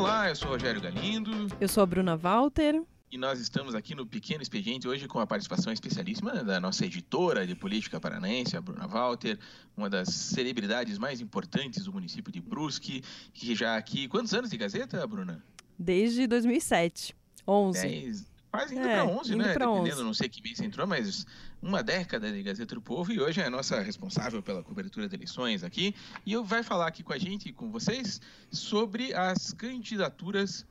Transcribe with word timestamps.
Olá, 0.00 0.30
eu 0.30 0.34
sou 0.34 0.48
o 0.48 0.52
Rogério 0.52 0.80
Galindo. 0.80 1.30
Eu 1.60 1.68
sou 1.68 1.82
a 1.82 1.86
Bruna 1.86 2.16
Walter. 2.16 2.82
E 3.12 3.18
nós 3.18 3.38
estamos 3.38 3.74
aqui 3.74 3.94
no 3.94 4.06
Pequeno 4.06 4.40
Expediente 4.40 4.88
hoje 4.88 5.06
com 5.06 5.20
a 5.20 5.26
participação 5.26 5.70
especialíssima 5.70 6.42
da 6.42 6.58
nossa 6.58 6.86
editora 6.86 7.46
de 7.46 7.54
política 7.54 8.00
paranaense, 8.00 8.56
a 8.56 8.62
Bruna 8.62 8.86
Walter, 8.86 9.38
uma 9.76 9.90
das 9.90 10.08
celebridades 10.08 10.96
mais 10.96 11.20
importantes 11.20 11.84
do 11.84 11.92
município 11.92 12.32
de 12.32 12.40
Brusque, 12.40 13.04
que 13.34 13.54
já 13.54 13.76
aqui... 13.76 14.08
Quantos 14.08 14.32
anos 14.32 14.48
de 14.48 14.56
Gazeta, 14.56 15.06
Bruna? 15.06 15.44
Desde 15.78 16.26
2007. 16.26 17.14
11. 17.46 17.82
Dez, 17.82 18.29
quase 18.50 18.74
indo 18.74 18.86
é, 18.86 18.94
para 18.94 19.06
11, 19.06 19.32
indo 19.32 19.42
né? 19.42 19.52
Dependendo, 19.52 19.96
11. 19.96 20.02
não 20.02 20.14
sei 20.14 20.28
que 20.28 20.42
mês 20.42 20.58
você 20.58 20.64
entrou, 20.64 20.86
mas 20.86 21.26
uma 21.62 21.82
década 21.82 22.30
de 22.32 22.42
Gazeta 22.42 22.74
do 22.74 22.82
Povo 22.82 23.12
e 23.12 23.20
hoje 23.20 23.40
é 23.40 23.46
a 23.46 23.50
nossa 23.50 23.80
responsável 23.80 24.42
pela 24.42 24.62
cobertura 24.62 25.08
de 25.08 25.14
eleições 25.14 25.62
aqui. 25.62 25.94
E 26.26 26.32
eu 26.32 26.44
vai 26.44 26.62
falar 26.62 26.86
aqui 26.86 27.02
com 27.02 27.12
a 27.12 27.18
gente 27.18 27.48
e 27.48 27.52
com 27.52 27.70
vocês 27.70 28.20
sobre 28.50 29.14
as 29.14 29.52
candidaturas 29.52 30.66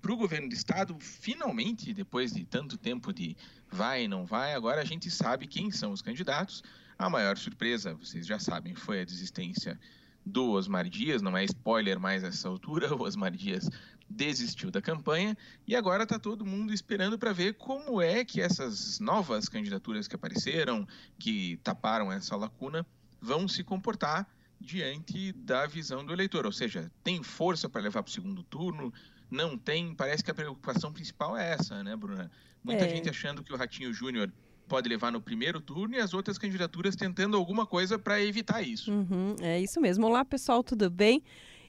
para 0.00 0.12
o 0.12 0.16
governo 0.16 0.48
do 0.48 0.54
estado. 0.54 0.96
Finalmente, 1.00 1.94
depois 1.94 2.32
de 2.32 2.44
tanto 2.44 2.76
tempo 2.76 3.12
de 3.12 3.36
vai 3.70 4.04
e 4.04 4.08
não 4.08 4.26
vai, 4.26 4.52
agora 4.54 4.82
a 4.82 4.84
gente 4.84 5.10
sabe 5.10 5.46
quem 5.46 5.70
são 5.70 5.92
os 5.92 6.02
candidatos. 6.02 6.62
A 6.98 7.08
maior 7.08 7.38
surpresa, 7.38 7.94
vocês 7.94 8.26
já 8.26 8.38
sabem, 8.38 8.74
foi 8.74 9.00
a 9.00 9.04
desistência 9.04 9.78
do 10.24 10.50
Osmar 10.50 10.88
Dias, 10.88 11.20
não 11.20 11.36
é 11.36 11.44
spoiler 11.44 11.98
mais 11.98 12.22
essa 12.22 12.48
altura, 12.48 12.92
o 12.94 13.02
Osmar 13.02 13.32
Dias 13.32 13.68
desistiu 14.16 14.70
da 14.70 14.80
campanha 14.82 15.36
e 15.66 15.74
agora 15.74 16.04
está 16.04 16.18
todo 16.18 16.44
mundo 16.46 16.72
esperando 16.72 17.18
para 17.18 17.32
ver 17.32 17.54
como 17.54 18.00
é 18.00 18.24
que 18.24 18.40
essas 18.40 19.00
novas 19.00 19.48
candidaturas 19.48 20.06
que 20.06 20.14
apareceram, 20.14 20.86
que 21.18 21.58
taparam 21.64 22.12
essa 22.12 22.36
lacuna, 22.36 22.86
vão 23.20 23.48
se 23.48 23.64
comportar 23.64 24.28
diante 24.60 25.32
da 25.32 25.66
visão 25.66 26.04
do 26.04 26.12
eleitor. 26.12 26.46
Ou 26.46 26.52
seja, 26.52 26.90
tem 27.02 27.22
força 27.22 27.68
para 27.68 27.82
levar 27.82 28.02
para 28.02 28.10
o 28.10 28.12
segundo 28.12 28.42
turno? 28.42 28.92
Não 29.30 29.56
tem? 29.56 29.94
Parece 29.94 30.22
que 30.22 30.30
a 30.30 30.34
preocupação 30.34 30.92
principal 30.92 31.36
é 31.36 31.52
essa, 31.52 31.82
né, 31.82 31.96
Bruna? 31.96 32.30
Muita 32.62 32.84
É. 32.84 32.88
gente 32.88 33.08
achando 33.08 33.42
que 33.42 33.52
o 33.52 33.56
Ratinho 33.56 33.92
Júnior 33.92 34.32
pode 34.68 34.88
levar 34.88 35.10
no 35.10 35.20
primeiro 35.20 35.60
turno 35.60 35.96
e 35.96 35.98
as 35.98 36.14
outras 36.14 36.38
candidaturas 36.38 36.94
tentando 36.94 37.36
alguma 37.36 37.66
coisa 37.66 37.98
para 37.98 38.22
evitar 38.22 38.62
isso. 38.62 38.92
Uhum, 38.92 39.34
é 39.40 39.60
isso 39.60 39.80
mesmo. 39.80 40.06
Olá, 40.06 40.24
pessoal, 40.24 40.62
tudo 40.62 40.88
bem? 40.88 41.22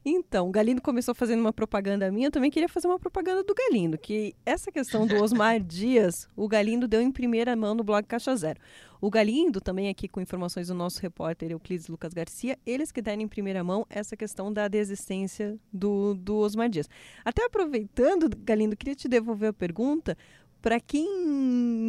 Então, 0.05 0.49
o 0.49 0.51
Galindo 0.51 0.81
começou 0.81 1.15
fazendo 1.15 1.39
uma 1.39 1.53
propaganda 1.53 2.11
minha, 2.11 2.27
eu 2.27 2.31
também 2.31 2.51
queria 2.51 2.67
fazer 2.67 2.87
uma 2.87 2.99
propaganda 2.99 3.41
do 3.41 3.53
Galindo, 3.55 3.97
que 3.97 4.35
essa 4.45 4.69
questão 4.69 5.07
do 5.07 5.15
Osmar 5.15 5.59
Dias, 5.63 6.27
o 6.35 6.45
Galindo 6.47 6.87
deu 6.87 7.01
em 7.01 7.11
primeira 7.11 7.55
mão 7.55 7.73
no 7.73 7.83
blog 7.83 8.05
Caixa 8.05 8.35
Zero. 8.35 8.59
O 8.99 9.09
Galindo, 9.09 9.59
também 9.59 9.89
aqui 9.89 10.07
com 10.07 10.21
informações 10.21 10.67
do 10.67 10.73
nosso 10.73 11.01
repórter 11.01 11.51
Euclides 11.51 11.87
Lucas 11.87 12.13
Garcia, 12.13 12.57
eles 12.65 12.91
que 12.91 13.01
deram 13.01 13.21
em 13.21 13.27
primeira 13.27 13.63
mão 13.63 13.85
essa 13.89 14.15
questão 14.15 14.51
da 14.51 14.67
desistência 14.67 15.57
do, 15.71 16.13
do 16.13 16.37
Osmar 16.37 16.69
Dias. 16.69 16.89
Até 17.23 17.45
aproveitando, 17.45 18.29
Galindo, 18.43 18.77
queria 18.77 18.95
te 18.95 19.07
devolver 19.07 19.49
a 19.49 19.53
pergunta, 19.53 20.17
para 20.63 20.79
quem 20.79 21.05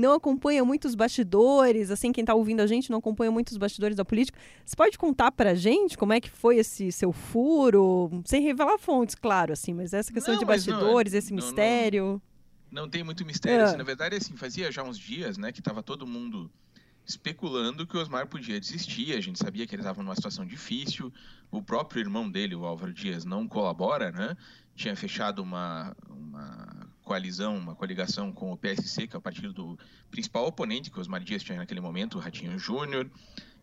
não 0.01 0.15
acompanha 0.15 0.65
muitos 0.65 0.97
bastidores, 0.97 1.93
assim, 1.93 2.11
quem 2.11 2.23
está 2.23 2.35
ouvindo 2.35 2.59
a 2.59 2.67
gente 2.67 2.91
não 2.91 2.99
acompanha 2.99 3.31
muitos 3.31 3.57
bastidores 3.57 3.97
da 3.97 4.05
política, 4.05 4.37
você 4.67 4.75
pode 4.75 4.99
contar 4.99 5.31
para 5.31 5.53
a 5.53 5.55
gente 5.55 5.97
como 5.97 6.13
é 6.13 6.21
que 6.21 6.29
foi 6.29 6.57
esse 6.57 6.91
seu 6.91 7.13
furo, 7.13 8.11
sem 8.25 8.43
revelar 8.43 8.77
fontes, 8.77 9.15
claro, 9.15 9.53
assim, 9.53 9.73
mas 9.73 9.95
essa 9.95 10.13
questão 10.13 10.35
Não, 10.35 10.41
de 10.41 10.45
não, 10.45 10.53
bastidores, 10.53 11.15
esse 11.15 11.33
não, 11.33 11.39
não. 11.39 11.47
mistério. 11.47 12.23
Não 12.69 12.89
tem 12.89 13.05
muito 13.05 13.25
mistério. 13.25 13.61
É. 13.61 13.63
assim, 13.63 13.77
na 13.77 13.85
verdade, 13.85 14.17
assim, 14.17 14.37
fazia 14.37 14.73
já 14.73 14.83
uns 14.83 14.99
dias, 14.99 15.39
né, 15.39 15.53
que 15.53 15.61
estava 15.61 15.81
todo 15.81 16.05
mundo 16.05 16.51
especulando 17.07 17.87
que 17.87 17.97
o 17.97 18.01
Osmar 18.01 18.27
podia 18.27 18.59
desistir. 18.59 19.13
A 19.17 19.21
gente 19.21 19.39
sabia 19.39 19.69
que 19.69 19.75
ele 19.77 19.83
estava 19.83 20.03
numa 20.03 20.17
situação 20.17 20.45
difícil. 20.45 21.13
O 21.49 21.63
próprio 21.63 22.01
irmão 22.01 22.29
dele, 22.29 22.57
o 22.57 22.65
Álvaro 22.65 22.93
Dias, 22.93 23.25
não 23.25 23.47
colabora, 23.47 24.11
né? 24.11 24.37
Tinha 24.75 24.97
fechado 24.97 25.43
uma, 25.43 25.95
uma 26.09 26.89
coalizão, 27.05 27.57
uma 27.57 27.75
coligação 27.75 28.33
com 28.33 28.51
o 28.53 28.57
PSC, 28.57 29.07
que 29.07 29.15
é 29.15 29.19
o 29.19 29.23
partido 29.23 29.53
do 29.53 29.79
principal 30.11 30.47
oponente 30.47 30.91
que 30.91 30.99
o 30.99 31.01
Osmar 31.01 31.23
Dias 31.23 31.43
tinha 31.43 31.59
naquele 31.59 31.81
momento, 31.81 32.17
o 32.17 32.21
Ratinho 32.21 32.59
Júnior. 32.59 33.11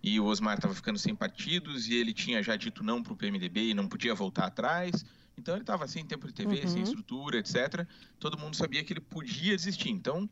E 0.03 0.19
o 0.19 0.25
Osmar 0.25 0.55
estava 0.55 0.73
ficando 0.73 0.97
sem 0.97 1.13
partidos 1.15 1.87
e 1.87 1.93
ele 1.95 2.13
tinha 2.13 2.41
já 2.41 2.55
dito 2.55 2.83
não 2.83 3.03
para 3.03 3.13
o 3.13 3.15
PMDB 3.15 3.69
e 3.69 3.73
não 3.73 3.87
podia 3.87 4.15
voltar 4.15 4.45
atrás. 4.45 5.03
Então 5.37 5.53
ele 5.55 5.61
estava 5.63 5.87
sem 5.87 6.05
tempo 6.05 6.27
de 6.27 6.33
TV, 6.33 6.61
Uhum. 6.61 6.67
sem 6.67 6.81
estrutura, 6.83 7.37
etc. 7.37 7.85
Todo 8.19 8.37
mundo 8.37 8.55
sabia 8.55 8.83
que 8.83 8.93
ele 8.93 8.99
podia 9.01 9.55
desistir. 9.55 9.89
Então, 9.89 10.27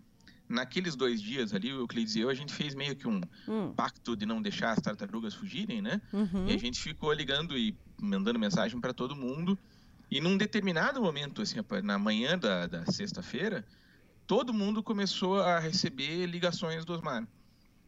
naqueles 0.47 0.95
dois 0.95 1.22
dias 1.22 1.53
ali, 1.53 1.72
o 1.72 1.81
Euclides 1.81 2.16
e 2.16 2.19
eu, 2.22 2.29
a 2.29 2.33
gente 2.33 2.51
fez 2.53 2.73
meio 2.73 2.95
que 2.95 3.07
um 3.07 3.22
Hum, 3.47 3.72
pacto 3.75 4.16
de 4.16 4.25
não 4.25 4.41
deixar 4.41 4.72
as 4.72 4.79
tartarugas 4.81 5.33
fugirem, 5.35 5.81
né? 5.81 6.01
uhum. 6.12 6.47
E 6.47 6.53
a 6.53 6.57
gente 6.57 6.79
ficou 6.81 7.13
ligando 7.13 7.56
e 7.57 7.75
mandando 8.01 8.39
mensagem 8.39 8.79
para 8.79 8.94
todo 8.94 9.16
mundo. 9.16 9.57
E 10.11 10.19
num 10.19 10.37
determinado 10.37 11.01
momento, 11.01 11.41
assim, 11.41 11.57
na 11.83 11.99
manhã 11.99 12.37
da, 12.37 12.65
da 12.65 12.85
sexta-feira, 12.91 13.65
todo 14.25 14.53
mundo 14.53 14.81
começou 14.81 15.39
a 15.39 15.59
receber 15.59 16.25
ligações 16.25 16.83
do 16.83 16.93
Osmar. 16.93 17.27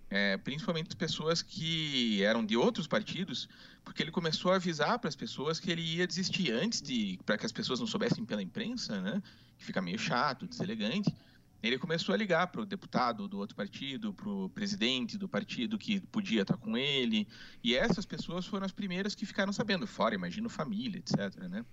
É, 0.10 0.38
principalmente 0.38 0.94
pessoas 0.96 1.42
que 1.42 2.22
eram 2.22 2.46
de 2.46 2.58
outros 2.58 2.86
partidos, 2.86 3.48
porque 3.84 4.04
ele 4.04 4.12
começou 4.12 4.52
a 4.52 4.56
avisar 4.56 5.00
para 5.00 5.08
as 5.08 5.16
pessoas 5.16 5.58
que 5.58 5.72
ele 5.72 5.82
ia 5.82 6.06
desistir 6.06 6.52
antes 6.52 6.82
de, 6.82 7.18
para 7.26 7.38
que 7.38 7.46
as 7.46 7.52
pessoas 7.52 7.80
não 7.80 7.88
soubessem 7.88 8.26
pela 8.26 8.42
imprensa, 8.42 9.00
né? 9.00 9.24
Que 9.58 9.64
fica 9.64 9.82
meio 9.82 9.98
chato, 9.98 10.46
deselegante. 10.46 11.16
Ele 11.64 11.78
começou 11.78 12.14
a 12.14 12.18
ligar 12.18 12.48
para 12.48 12.62
o 12.62 12.66
deputado 12.66 13.28
do 13.28 13.38
outro 13.38 13.56
partido, 13.56 14.14
para 14.14 14.28
o 14.28 14.50
presidente 14.50 15.18
do 15.18 15.30
partido 15.30 15.78
que 15.78 16.02
podia 16.02 16.42
estar 16.42 16.58
com 16.58 16.76
ele, 16.76 17.28
e 17.64 17.74
essas 17.76 18.06
pessoas 18.06 18.46
foram 18.46 18.66
as 18.66 18.72
primeiras 18.72 19.16
que 19.16 19.26
ficaram 19.26 19.54
sabendo, 19.54 19.88
fora, 19.88 20.14
imagino, 20.14 20.50
família, 20.50 21.00
etc. 21.00 21.36
Né? 21.48 21.64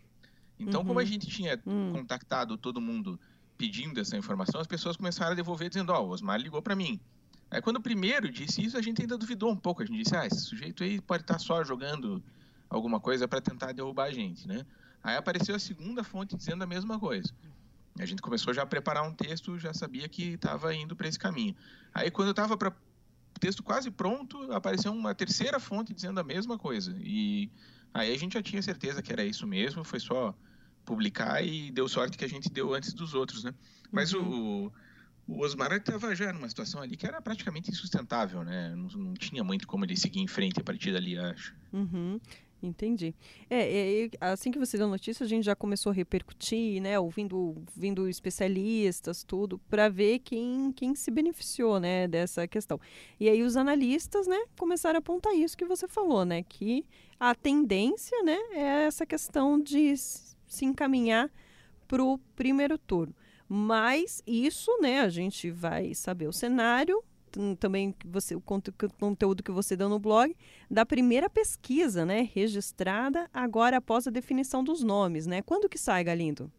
Então, 0.58 0.80
Uhum. 0.80 0.86
como 0.86 0.98
a 0.98 1.04
gente 1.04 1.26
tinha 1.26 1.60
Hum. 1.66 1.90
contactado 1.92 2.58
todo 2.58 2.80
mundo 2.80 3.18
pedindo 3.56 4.00
essa 4.00 4.16
informação, 4.16 4.60
as 4.60 4.66
pessoas 4.66 4.96
começaram 4.96 5.32
a 5.32 5.34
devolver 5.34 5.68
dizendo: 5.68 5.92
Ó, 5.92 6.02
o 6.04 6.08
Osmar 6.08 6.40
ligou 6.40 6.62
para 6.62 6.74
mim. 6.76 7.00
Aí, 7.50 7.62
quando 7.62 7.76
o 7.76 7.82
primeiro 7.82 8.30
disse 8.30 8.62
isso, 8.62 8.76
a 8.76 8.82
gente 8.82 9.00
ainda 9.00 9.16
duvidou 9.16 9.50
um 9.50 9.56
pouco. 9.56 9.82
A 9.82 9.86
gente 9.86 10.02
disse: 10.02 10.16
Ah, 10.16 10.26
esse 10.26 10.40
sujeito 10.40 10.82
aí 10.84 11.00
pode 11.00 11.22
estar 11.22 11.38
só 11.38 11.62
jogando 11.64 12.22
alguma 12.68 13.00
coisa 13.00 13.26
para 13.26 13.40
tentar 13.40 13.72
derrubar 13.72 14.04
a 14.04 14.12
gente, 14.12 14.46
né? 14.46 14.66
Aí 15.02 15.16
apareceu 15.16 15.54
a 15.54 15.58
segunda 15.58 16.04
fonte 16.04 16.36
dizendo 16.36 16.62
a 16.62 16.66
mesma 16.66 16.98
coisa. 16.98 17.32
A 17.98 18.06
gente 18.06 18.22
começou 18.22 18.52
já 18.54 18.62
a 18.62 18.66
preparar 18.66 19.02
um 19.02 19.14
texto, 19.14 19.58
já 19.58 19.72
sabia 19.74 20.08
que 20.08 20.34
estava 20.34 20.74
indo 20.74 20.94
para 20.94 21.08
esse 21.08 21.18
caminho. 21.18 21.56
Aí, 21.94 22.10
quando 22.10 22.28
eu 22.28 22.32
estava 22.32 22.56
para 22.56 22.68
o 22.70 23.40
texto 23.40 23.62
quase 23.62 23.90
pronto, 23.90 24.52
apareceu 24.52 24.92
uma 24.92 25.14
terceira 25.14 25.58
fonte 25.58 25.94
dizendo 25.94 26.20
a 26.20 26.24
mesma 26.24 26.58
coisa. 26.58 26.94
E 27.00 27.50
aí 27.94 28.12
a 28.14 28.18
gente 28.18 28.34
já 28.34 28.42
tinha 28.42 28.62
certeza 28.62 29.02
que 29.02 29.12
era 29.12 29.24
isso 29.24 29.46
mesmo, 29.46 29.82
foi 29.82 29.98
só 29.98 30.36
publicar 30.88 31.44
e 31.44 31.70
deu 31.70 31.86
sorte 31.86 32.16
que 32.16 32.24
a 32.24 32.28
gente 32.28 32.48
deu 32.48 32.72
antes 32.72 32.94
dos 32.94 33.12
outros, 33.12 33.44
né? 33.44 33.52
Mas 33.92 34.14
o, 34.14 34.72
o 35.26 35.40
Osmar 35.40 35.70
estava 35.72 36.14
já 36.14 36.32
numa 36.32 36.48
situação 36.48 36.80
ali 36.80 36.96
que 36.96 37.06
era 37.06 37.20
praticamente 37.20 37.70
insustentável, 37.70 38.42
né? 38.42 38.74
Não, 38.74 38.88
não 38.88 39.14
tinha 39.14 39.44
muito 39.44 39.66
como 39.66 39.84
ele 39.84 39.96
seguir 39.96 40.20
em 40.20 40.26
frente 40.26 40.58
a 40.58 40.64
partir 40.64 40.90
dali, 40.90 41.18
acho. 41.18 41.54
Uhum, 41.70 42.18
entendi. 42.62 43.14
É, 43.50 44.06
é, 44.06 44.10
assim 44.18 44.50
que 44.50 44.58
você 44.58 44.78
deu 44.78 44.86
a 44.86 44.90
notícia, 44.90 45.24
a 45.24 45.28
gente 45.28 45.44
já 45.44 45.54
começou 45.54 45.92
a 45.92 45.94
repercutir, 45.94 46.80
né, 46.80 46.98
ouvindo, 46.98 47.36
ouvindo 47.76 48.08
especialistas, 48.08 49.22
tudo, 49.22 49.58
para 49.68 49.90
ver 49.90 50.20
quem, 50.20 50.72
quem 50.72 50.94
se 50.94 51.10
beneficiou, 51.10 51.78
né, 51.78 52.08
dessa 52.08 52.48
questão. 52.48 52.80
E 53.20 53.28
aí 53.28 53.42
os 53.42 53.58
analistas, 53.58 54.26
né, 54.26 54.38
começaram 54.58 54.96
a 54.96 55.00
apontar 55.00 55.34
isso 55.34 55.54
que 55.54 55.66
você 55.66 55.86
falou, 55.86 56.24
né, 56.24 56.42
que 56.42 56.82
a 57.20 57.34
tendência, 57.34 58.22
né, 58.22 58.38
é 58.52 58.86
essa 58.86 59.04
questão 59.04 59.60
de 59.60 59.94
se 60.48 60.64
encaminhar 60.64 61.30
para 61.86 62.02
o 62.02 62.18
primeiro 62.34 62.76
turno. 62.78 63.14
Mas 63.48 64.22
isso, 64.26 64.70
né, 64.80 65.00
a 65.00 65.08
gente 65.08 65.50
vai 65.50 65.94
saber 65.94 66.26
o 66.26 66.32
cenário, 66.32 67.02
também 67.60 67.94
você, 68.04 68.34
o 68.34 68.40
conteúdo 68.40 69.42
que 69.42 69.50
você 69.50 69.76
deu 69.76 69.88
no 69.88 69.98
blog, 69.98 70.34
da 70.70 70.84
primeira 70.84 71.30
pesquisa, 71.30 72.04
né, 72.04 72.28
registrada 72.34 73.28
agora 73.32 73.76
após 73.76 74.06
a 74.06 74.10
definição 74.10 74.64
dos 74.64 74.82
nomes, 74.82 75.26
né? 75.26 75.42
Quando 75.42 75.68
que 75.68 75.78
sai, 75.78 76.02
Galindo? 76.04 76.50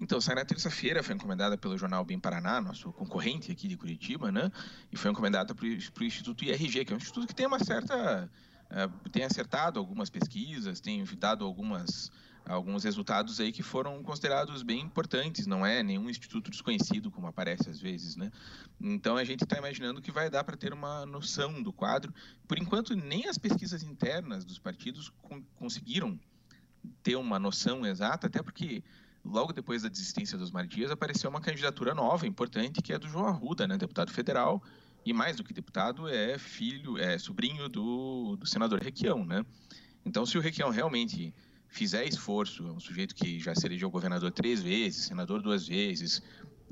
Então, 0.00 0.20
sai 0.20 0.36
na 0.36 0.44
terça-feira, 0.44 1.02
foi 1.02 1.14
encomendada 1.14 1.58
pelo 1.58 1.76
jornal 1.76 2.04
Bem 2.04 2.20
Paraná, 2.20 2.60
nosso 2.60 2.92
concorrente 2.92 3.50
aqui 3.50 3.66
de 3.66 3.76
Curitiba, 3.76 4.30
né? 4.30 4.50
E 4.92 4.96
foi 4.96 5.10
encomendada 5.10 5.54
para 5.54 5.66
o 5.66 6.04
Instituto 6.04 6.44
IRG, 6.44 6.84
que 6.84 6.92
é 6.92 6.94
um 6.94 6.98
instituto 6.98 7.26
que 7.26 7.34
tem 7.34 7.46
uma 7.46 7.58
certa. 7.58 8.30
eh, 8.70 8.88
tem 9.10 9.24
acertado 9.24 9.78
algumas 9.80 10.08
pesquisas, 10.08 10.78
tem 10.80 11.04
dado 11.16 11.44
algumas, 11.44 12.12
alguns 12.48 12.82
resultados 12.82 13.38
aí 13.40 13.52
que 13.52 13.62
foram 13.62 14.02
considerados 14.02 14.62
bem 14.62 14.80
importantes, 14.80 15.46
não 15.46 15.64
é 15.64 15.82
nenhum 15.82 16.08
instituto 16.08 16.50
desconhecido, 16.50 17.10
como 17.10 17.26
aparece 17.26 17.68
às 17.68 17.78
vezes, 17.78 18.16
né? 18.16 18.32
Então 18.80 19.16
a 19.16 19.24
gente 19.24 19.44
está 19.44 19.58
imaginando 19.58 20.00
que 20.00 20.10
vai 20.10 20.30
dar 20.30 20.42
para 20.44 20.56
ter 20.56 20.72
uma 20.72 21.04
noção 21.04 21.62
do 21.62 21.72
quadro. 21.72 22.12
Por 22.46 22.58
enquanto, 22.58 22.96
nem 22.96 23.28
as 23.28 23.36
pesquisas 23.36 23.82
internas 23.82 24.44
dos 24.44 24.58
partidos 24.58 25.10
con- 25.22 25.42
conseguiram 25.56 26.18
ter 27.02 27.16
uma 27.16 27.38
noção 27.38 27.84
exata, 27.84 28.26
até 28.26 28.42
porque 28.42 28.82
logo 29.24 29.52
depois 29.52 29.82
da 29.82 29.88
desistência 29.88 30.38
dos 30.38 30.50
Mar 30.50 30.66
Dias 30.66 30.90
apareceu 30.90 31.28
uma 31.28 31.40
candidatura 31.40 31.94
nova, 31.94 32.26
importante, 32.26 32.80
que 32.80 32.92
é 32.92 32.98
do 32.98 33.08
João 33.08 33.26
Arruda, 33.26 33.68
né, 33.68 33.76
deputado 33.76 34.10
federal, 34.10 34.62
e 35.04 35.12
mais 35.12 35.36
do 35.36 35.44
que 35.44 35.52
deputado, 35.52 36.08
é 36.08 36.38
filho, 36.38 36.96
é 36.98 37.18
sobrinho 37.18 37.68
do, 37.68 38.36
do 38.36 38.46
senador 38.46 38.80
Requião, 38.82 39.24
né? 39.24 39.44
Então, 40.04 40.24
se 40.24 40.38
o 40.38 40.40
Requião 40.40 40.70
realmente 40.70 41.34
fizer 41.68 42.06
esforço, 42.06 42.66
é 42.66 42.72
um 42.72 42.80
sujeito 42.80 43.14
que 43.14 43.38
já 43.38 43.54
se 43.54 43.66
elegeu 43.66 43.90
governador 43.90 44.30
três 44.32 44.62
vezes, 44.62 45.04
senador 45.04 45.40
duas 45.40 45.68
vezes, 45.68 46.22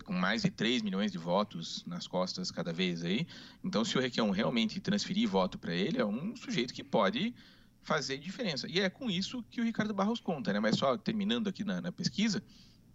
com 0.05 0.13
mais 0.13 0.43
de 0.43 0.51
3 0.51 0.83
milhões 0.83 1.11
de 1.11 1.19
votos 1.19 1.85
nas 1.87 2.07
costas 2.07 2.51
cada 2.51 2.73
vez 2.73 3.05
aí. 3.05 3.27
Então, 3.63 3.85
se 3.85 3.97
o 3.97 4.01
Requião 4.01 4.31
realmente 4.31 4.81
transferir 4.81 5.29
voto 5.29 5.59
para 5.59 5.75
ele, 5.75 5.99
é 5.99 6.05
um 6.05 6.35
sujeito 6.37 6.73
que 6.73 6.85
pode 6.85 7.35
fazer 7.83 8.19
diferença. 8.19 8.67
E 8.69 8.81
é 8.81 8.91
com 8.91 9.11
isso 9.11 9.45
que 9.51 9.61
o 9.61 9.65
Ricardo 9.65 9.95
Barros 9.95 10.21
conta, 10.21 10.53
né? 10.53 10.61
Mas 10.61 10.77
só 10.77 10.97
terminando 10.97 11.49
aqui 11.49 11.65
na, 11.65 11.81
na 11.81 11.93
pesquisa, 11.93 12.43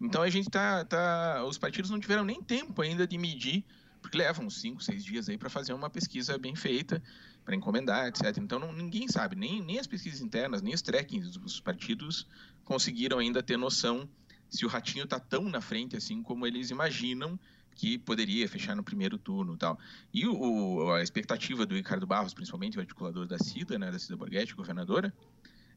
então 0.00 0.22
a 0.22 0.28
gente 0.28 0.50
tá, 0.50 0.84
tá, 0.84 1.44
os 1.46 1.56
partidos 1.56 1.90
não 1.90 2.00
tiveram 2.00 2.24
nem 2.24 2.42
tempo 2.42 2.82
ainda 2.82 3.06
de 3.06 3.16
medir, 3.16 3.64
porque 4.02 4.18
levam 4.18 4.50
cinco, 4.50 4.82
seis 4.82 5.02
dias 5.04 5.28
aí 5.28 5.38
para 5.38 5.48
fazer 5.48 5.72
uma 5.72 5.88
pesquisa 5.88 6.36
bem 6.36 6.54
feita, 6.54 7.02
para 7.44 7.54
encomendar, 7.54 8.08
etc. 8.08 8.36
Então 8.38 8.58
não, 8.58 8.72
ninguém 8.72 9.08
sabe, 9.08 9.36
nem, 9.36 9.62
nem 9.62 9.78
as 9.78 9.86
pesquisas 9.86 10.20
internas, 10.20 10.60
nem 10.60 10.74
os 10.74 10.82
trackings 10.82 11.38
dos 11.38 11.60
partidos 11.60 12.26
conseguiram 12.64 13.18
ainda 13.18 13.42
ter 13.42 13.56
noção 13.56 14.08
se 14.50 14.66
o 14.66 14.68
Ratinho 14.68 15.04
está 15.04 15.18
tão 15.18 15.44
na 15.44 15.60
frente 15.60 15.96
assim 15.96 16.22
como 16.22 16.46
eles 16.46 16.70
imaginam 16.70 17.38
que 17.74 17.96
poderia 17.96 18.46
fechar 18.46 18.76
no 18.76 18.82
primeiro 18.82 19.16
turno 19.16 19.56
tal. 19.56 19.78
E 20.12 20.26
o, 20.26 20.92
a 20.92 21.02
expectativa 21.02 21.64
do 21.64 21.74
Ricardo 21.74 22.06
Barros, 22.06 22.34
principalmente 22.34 22.76
o 22.76 22.80
articulador 22.80 23.26
da 23.26 23.38
CIDA, 23.38 23.78
né, 23.78 23.90
da 23.90 23.98
CIDA 23.98 24.16
Borghetti, 24.16 24.54
governadora, 24.54 25.12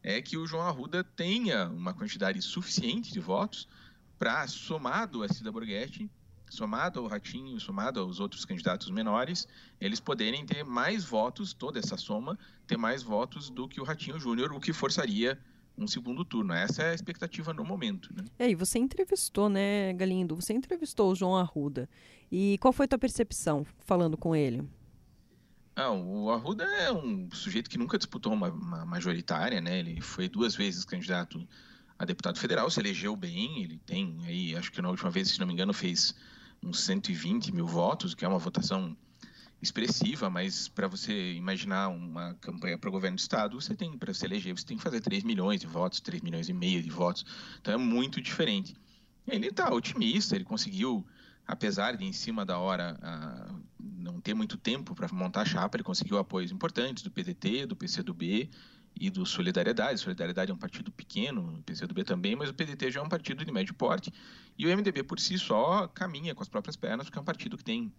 é 0.02 0.20
que 0.20 0.36
o 0.36 0.46
João 0.46 0.62
Arruda 0.62 1.02
tenha 1.02 1.68
uma 1.68 1.94
quantidade 1.94 2.40
suficiente 2.42 3.12
de 3.12 3.18
votos 3.18 3.66
para, 4.18 4.46
somado 4.46 5.22
a 5.22 5.28
Cida 5.28 5.50
Borghetti, 5.50 6.10
somado 6.48 7.00
ao 7.00 7.06
Ratinho, 7.06 7.58
somado 7.60 8.00
aos 8.00 8.20
outros 8.20 8.44
candidatos 8.44 8.90
menores, 8.90 9.46
eles 9.80 10.00
poderem 10.00 10.44
ter 10.46 10.64
mais 10.64 11.04
votos, 11.04 11.52
toda 11.52 11.78
essa 11.78 11.96
soma, 11.96 12.38
ter 12.66 12.76
mais 12.76 13.02
votos 13.02 13.50
do 13.50 13.68
que 13.68 13.80
o 13.80 13.84
Ratinho 13.84 14.18
Júnior, 14.18 14.52
o 14.52 14.60
que 14.60 14.72
forçaria 14.72 15.38
um 15.76 15.86
segundo 15.86 16.24
turno. 16.24 16.52
Essa 16.52 16.82
é 16.82 16.90
a 16.90 16.94
expectativa 16.94 17.52
no 17.52 17.64
momento. 17.64 18.14
Né? 18.14 18.24
É, 18.38 18.50
e 18.50 18.54
você 18.54 18.78
entrevistou, 18.78 19.48
né, 19.48 19.92
Galindo? 19.92 20.34
Você 20.34 20.52
entrevistou 20.52 21.12
o 21.12 21.14
João 21.14 21.36
Arruda. 21.36 21.88
E 22.30 22.56
qual 22.58 22.72
foi 22.72 22.86
a 22.86 22.88
tua 22.88 22.98
percepção 22.98 23.66
falando 23.84 24.16
com 24.16 24.34
ele? 24.34 24.66
Ah, 25.74 25.90
o 25.90 26.30
Arruda 26.30 26.64
é 26.64 26.90
um 26.90 27.28
sujeito 27.30 27.68
que 27.68 27.76
nunca 27.76 27.98
disputou 27.98 28.32
uma, 28.32 28.48
uma 28.48 28.86
majoritária, 28.86 29.60
né? 29.60 29.78
Ele 29.78 30.00
foi 30.00 30.26
duas 30.26 30.56
vezes 30.56 30.86
candidato 30.86 31.46
a 31.98 32.04
deputado 32.04 32.38
federal, 32.38 32.70
se 32.70 32.80
elegeu 32.80 33.14
bem, 33.16 33.62
ele 33.62 33.78
tem 33.84 34.18
aí, 34.26 34.56
acho 34.56 34.70
que 34.70 34.82
na 34.82 34.88
última 34.88 35.10
vez, 35.10 35.28
se 35.28 35.40
não 35.40 35.46
me 35.46 35.52
engano, 35.52 35.72
fez 35.72 36.14
uns 36.62 36.80
120 36.80 37.52
mil 37.52 37.66
votos, 37.66 38.14
que 38.14 38.24
é 38.24 38.28
uma 38.28 38.38
votação 38.38 38.96
expressiva, 39.60 40.28
mas 40.28 40.68
para 40.68 40.86
você 40.86 41.32
imaginar 41.32 41.88
uma 41.88 42.34
campanha 42.34 42.78
para 42.78 42.88
o 42.88 42.92
governo 42.92 43.16
do 43.16 43.20
estado, 43.20 43.60
você 43.60 43.74
tem 43.74 43.96
para 43.96 44.12
se 44.12 44.24
eleger, 44.24 44.56
você 44.56 44.66
tem 44.66 44.76
que 44.76 44.82
fazer 44.82 45.00
3 45.00 45.24
milhões 45.24 45.60
de 45.60 45.66
votos, 45.66 46.00
3 46.00 46.22
milhões 46.22 46.48
e 46.48 46.52
meio 46.52 46.82
de 46.82 46.90
votos. 46.90 47.24
Então 47.60 47.72
é 47.72 47.76
muito 47.76 48.20
diferente. 48.20 48.76
Ele 49.26 49.48
está 49.48 49.72
otimista, 49.72 50.36
ele 50.36 50.44
conseguiu, 50.44 51.04
apesar 51.46 51.96
de 51.96 52.04
em 52.04 52.12
cima 52.12 52.44
da 52.44 52.58
hora 52.58 52.98
a, 53.02 53.54
não 53.80 54.20
ter 54.20 54.34
muito 54.34 54.56
tempo 54.56 54.94
para 54.94 55.08
montar 55.12 55.42
a 55.42 55.46
chapa, 55.46 55.76
ele 55.76 55.84
conseguiu 55.84 56.18
apoios 56.18 56.52
importantes 56.52 57.02
do 57.02 57.10
PDT, 57.10 57.66
do 57.66 57.74
PCdoB 57.74 58.50
e 58.98 59.10
do 59.10 59.26
Solidariedade. 59.26 60.00
Solidariedade 60.00 60.50
é 60.50 60.54
um 60.54 60.58
partido 60.58 60.90
pequeno, 60.90 61.58
o 61.58 61.62
PCdoB 61.62 62.04
também, 62.04 62.34
mas 62.34 62.48
o 62.48 62.54
PDT 62.54 62.90
já 62.90 63.00
é 63.00 63.02
um 63.02 63.08
partido 63.08 63.44
de 63.44 63.52
médio 63.52 63.74
porte. 63.74 64.12
E 64.58 64.66
o 64.66 64.76
MDB 64.76 65.02
por 65.02 65.20
si 65.20 65.38
só 65.38 65.86
caminha 65.88 66.34
com 66.34 66.42
as 66.42 66.48
próprias 66.48 66.76
pernas, 66.76 67.06
porque 67.06 67.18
é 67.18 67.22
um 67.22 67.24
partido 67.24 67.56
que 67.56 67.64
tem 67.64 67.92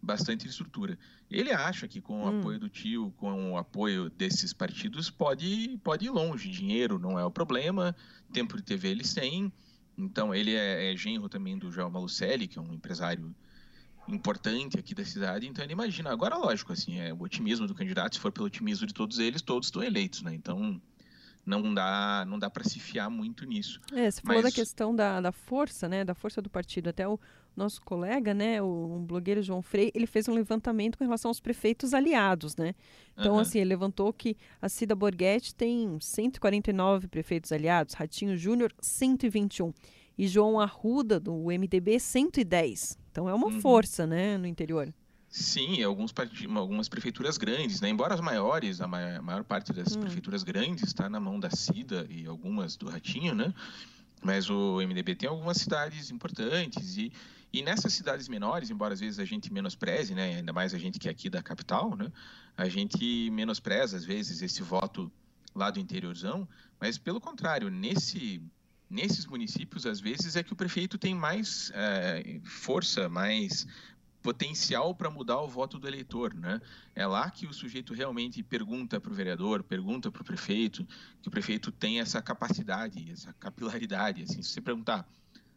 bastante 0.00 0.46
estrutura. 0.46 0.98
Ele 1.30 1.50
acha 1.50 1.88
que 1.88 2.00
com 2.00 2.22
o 2.22 2.30
hum. 2.30 2.38
apoio 2.40 2.58
do 2.58 2.68
tio, 2.68 3.12
com 3.16 3.52
o 3.52 3.58
apoio 3.58 4.10
desses 4.10 4.52
partidos, 4.52 5.10
pode, 5.10 5.78
pode 5.82 6.06
ir 6.06 6.10
longe. 6.10 6.50
Dinheiro 6.50 6.98
não 6.98 7.18
é 7.18 7.24
o 7.24 7.30
problema, 7.30 7.94
tempo 8.32 8.56
de 8.56 8.62
TV 8.62 8.88
eles 8.88 9.12
têm. 9.12 9.52
Então, 9.96 10.34
ele 10.34 10.54
é, 10.54 10.92
é 10.92 10.96
genro 10.96 11.28
também 11.28 11.56
do 11.56 11.70
João 11.70 11.90
Malucelli, 11.90 12.48
que 12.48 12.58
é 12.58 12.62
um 12.62 12.72
empresário 12.72 13.34
importante 14.08 14.78
aqui 14.78 14.94
da 14.94 15.04
cidade. 15.04 15.46
Então, 15.46 15.64
ele 15.64 15.72
imagina. 15.72 16.10
Agora, 16.10 16.36
lógico, 16.36 16.72
assim, 16.72 16.98
é 16.98 17.12
o 17.12 17.22
otimismo 17.22 17.66
do 17.66 17.74
candidato. 17.74 18.14
Se 18.14 18.20
for 18.20 18.32
pelo 18.32 18.46
otimismo 18.46 18.86
de 18.86 18.94
todos 18.94 19.18
eles, 19.18 19.42
todos 19.42 19.68
estão 19.68 19.82
eleitos, 19.82 20.22
né? 20.22 20.34
Então, 20.34 20.80
não 21.46 21.74
dá 21.74 22.24
não 22.26 22.38
dá 22.38 22.48
para 22.48 22.64
se 22.64 22.80
fiar 22.80 23.10
muito 23.10 23.44
nisso. 23.44 23.80
É, 23.92 24.10
você 24.10 24.20
falou 24.22 24.42
da 24.42 24.50
questão 24.50 24.94
da, 24.94 25.20
da 25.20 25.32
força, 25.32 25.88
né? 25.88 26.04
Da 26.04 26.14
força 26.14 26.40
do 26.40 26.48
partido. 26.48 26.88
Até 26.88 27.06
o 27.06 27.18
nosso 27.56 27.80
colega, 27.82 28.34
né, 28.34 28.60
o 28.60 28.96
um 28.96 29.04
blogueiro 29.04 29.42
João 29.42 29.62
Frei, 29.62 29.92
ele 29.94 30.06
fez 30.06 30.28
um 30.28 30.34
levantamento 30.34 30.98
com 30.98 31.04
relação 31.04 31.28
aos 31.28 31.40
prefeitos 31.40 31.94
aliados, 31.94 32.56
né? 32.56 32.74
Então, 33.16 33.34
uhum. 33.34 33.38
assim, 33.38 33.60
ele 33.60 33.68
levantou 33.68 34.12
que 34.12 34.36
a 34.60 34.68
Cida 34.68 34.94
Borghetti 34.94 35.54
tem 35.54 35.96
149 36.00 37.06
prefeitos 37.06 37.52
aliados, 37.52 37.94
Ratinho 37.94 38.36
Júnior 38.36 38.72
121 38.80 39.72
e 40.16 40.26
João 40.28 40.60
Arruda 40.60 41.18
do 41.18 41.46
MDB 41.46 41.98
110. 41.98 42.98
Então 43.10 43.28
é 43.28 43.34
uma 43.34 43.46
uhum. 43.46 43.60
força, 43.60 44.06
né, 44.06 44.38
no 44.38 44.46
interior. 44.46 44.92
Sim, 45.28 45.82
alguns, 45.82 46.14
algumas 46.54 46.88
prefeituras 46.88 47.36
grandes, 47.36 47.80
né? 47.80 47.88
Embora 47.88 48.14
as 48.14 48.20
maiores, 48.20 48.80
a 48.80 48.86
maior, 48.86 49.18
a 49.18 49.22
maior 49.22 49.42
parte 49.42 49.72
das 49.72 49.96
hum. 49.96 50.00
prefeituras 50.00 50.44
grandes 50.44 50.84
está 50.84 51.08
na 51.08 51.18
mão 51.18 51.40
da 51.40 51.50
Cida 51.50 52.06
e 52.08 52.24
algumas 52.24 52.76
do 52.76 52.88
Ratinho, 52.88 53.34
né? 53.34 53.52
Mas 54.22 54.48
o 54.48 54.76
MDB 54.76 55.16
tem 55.16 55.28
algumas 55.28 55.56
cidades 55.56 56.12
importantes 56.12 56.96
e, 56.96 57.12
e 57.52 57.62
nessas 57.62 57.92
cidades 57.92 58.28
menores, 58.28 58.70
embora 58.70 58.94
às 58.94 59.00
vezes 59.00 59.18
a 59.18 59.24
gente 59.24 59.52
menospreze, 59.52 60.14
né? 60.14 60.36
Ainda 60.36 60.52
mais 60.52 60.72
a 60.72 60.78
gente 60.78 61.00
que 61.00 61.08
é 61.08 61.10
aqui 61.10 61.28
da 61.28 61.42
capital, 61.42 61.96
né? 61.96 62.12
A 62.56 62.68
gente 62.68 63.28
menospreza 63.32 63.96
às 63.96 64.04
vezes 64.04 64.40
esse 64.40 64.62
voto 64.62 65.10
lá 65.52 65.68
do 65.68 65.80
interiorzão, 65.80 66.48
mas 66.80 66.96
pelo 66.96 67.20
contrário, 67.20 67.70
nesse 67.70 68.40
nesses 68.88 69.26
municípios, 69.26 69.86
às 69.86 70.00
vezes, 70.00 70.36
é 70.36 70.42
que 70.42 70.52
o 70.52 70.56
prefeito 70.56 70.98
tem 70.98 71.14
mais 71.14 71.70
é, 71.74 72.40
força, 72.44 73.08
mais 73.08 73.66
potencial 74.22 74.94
para 74.94 75.10
mudar 75.10 75.38
o 75.42 75.48
voto 75.48 75.78
do 75.78 75.86
eleitor, 75.86 76.32
né? 76.32 76.58
É 76.94 77.06
lá 77.06 77.30
que 77.30 77.46
o 77.46 77.52
sujeito 77.52 77.92
realmente 77.92 78.42
pergunta 78.42 78.98
para 78.98 79.12
o 79.12 79.14
vereador, 79.14 79.62
pergunta 79.62 80.10
para 80.10 80.22
o 80.22 80.24
prefeito, 80.24 80.86
que 81.20 81.28
o 81.28 81.30
prefeito 81.30 81.70
tem 81.70 82.00
essa 82.00 82.22
capacidade, 82.22 83.10
essa 83.10 83.34
capilaridade. 83.34 84.22
Assim, 84.22 84.40
se 84.40 84.48
você 84.48 84.62
perguntar 84.62 85.06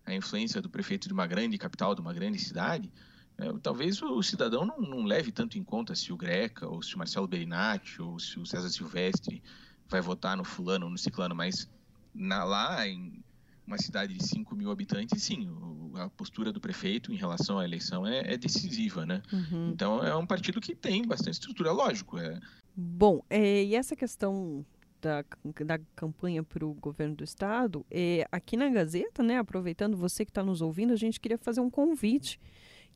a 0.05 0.13
influência 0.13 0.61
do 0.61 0.69
prefeito 0.69 1.07
de 1.07 1.13
uma 1.13 1.25
grande 1.25 1.57
capital, 1.57 1.95
de 1.95 2.01
uma 2.01 2.13
grande 2.13 2.39
cidade, 2.39 2.91
é, 3.37 3.53
talvez 3.61 4.01
o 4.01 4.21
cidadão 4.21 4.65
não, 4.65 4.81
não, 4.81 5.03
leve 5.05 5.31
tanto 5.31 5.57
em 5.57 5.63
conta 5.63 5.95
se 5.95 6.11
o 6.11 6.17
Greca, 6.17 6.67
ou 6.67 6.81
se 6.81 6.95
o 6.95 6.97
Marcelo 6.97 7.27
Berinatti, 7.27 8.01
ou 8.01 8.19
se 8.19 8.37
o 8.37 8.45
César 8.45 8.69
Silvestre 8.69 9.41
vai 9.87 10.01
votar 10.01 10.35
no 10.35 10.43
fulano 10.43 10.87
ou 10.87 10.91
no 10.91 10.97
ciclano, 10.97 11.33
mas 11.33 11.69
na, 12.17 12.43
lá 12.43 12.87
em, 12.87 13.23
uma 13.65 13.77
cidade 13.77 14.13
de 14.13 14.25
5 14.25 14.55
mil 14.55 14.71
habitantes, 14.71 15.21
sim, 15.21 15.49
a 15.95 16.09
postura 16.09 16.51
do 16.51 16.59
prefeito 16.59 17.11
em 17.11 17.15
relação 17.15 17.59
à 17.59 17.65
eleição 17.65 18.07
é, 18.07 18.33
é 18.33 18.37
decisiva, 18.37 19.05
né? 19.05 19.21
Uhum. 19.31 19.69
Então 19.69 20.03
é 20.03 20.15
um 20.15 20.25
partido 20.25 20.61
que 20.61 20.73
tem 20.73 21.05
bastante 21.05 21.33
estrutura, 21.33 21.71
lógico. 21.71 22.17
É... 22.17 22.39
Bom, 22.75 23.21
é, 23.29 23.63
e 23.63 23.75
essa 23.75 23.95
questão 23.95 24.65
da, 25.01 25.23
da 25.65 25.79
campanha 25.95 26.43
para 26.43 26.65
o 26.65 26.73
governo 26.73 27.15
do 27.15 27.23
estado, 27.23 27.85
é, 27.91 28.25
aqui 28.31 28.55
na 28.55 28.69
Gazeta, 28.69 29.21
né, 29.21 29.37
aproveitando 29.37 29.97
você 29.97 30.23
que 30.23 30.31
está 30.31 30.43
nos 30.43 30.61
ouvindo, 30.61 30.93
a 30.93 30.97
gente 30.97 31.19
queria 31.19 31.37
fazer 31.37 31.59
um 31.59 31.69
convite 31.69 32.39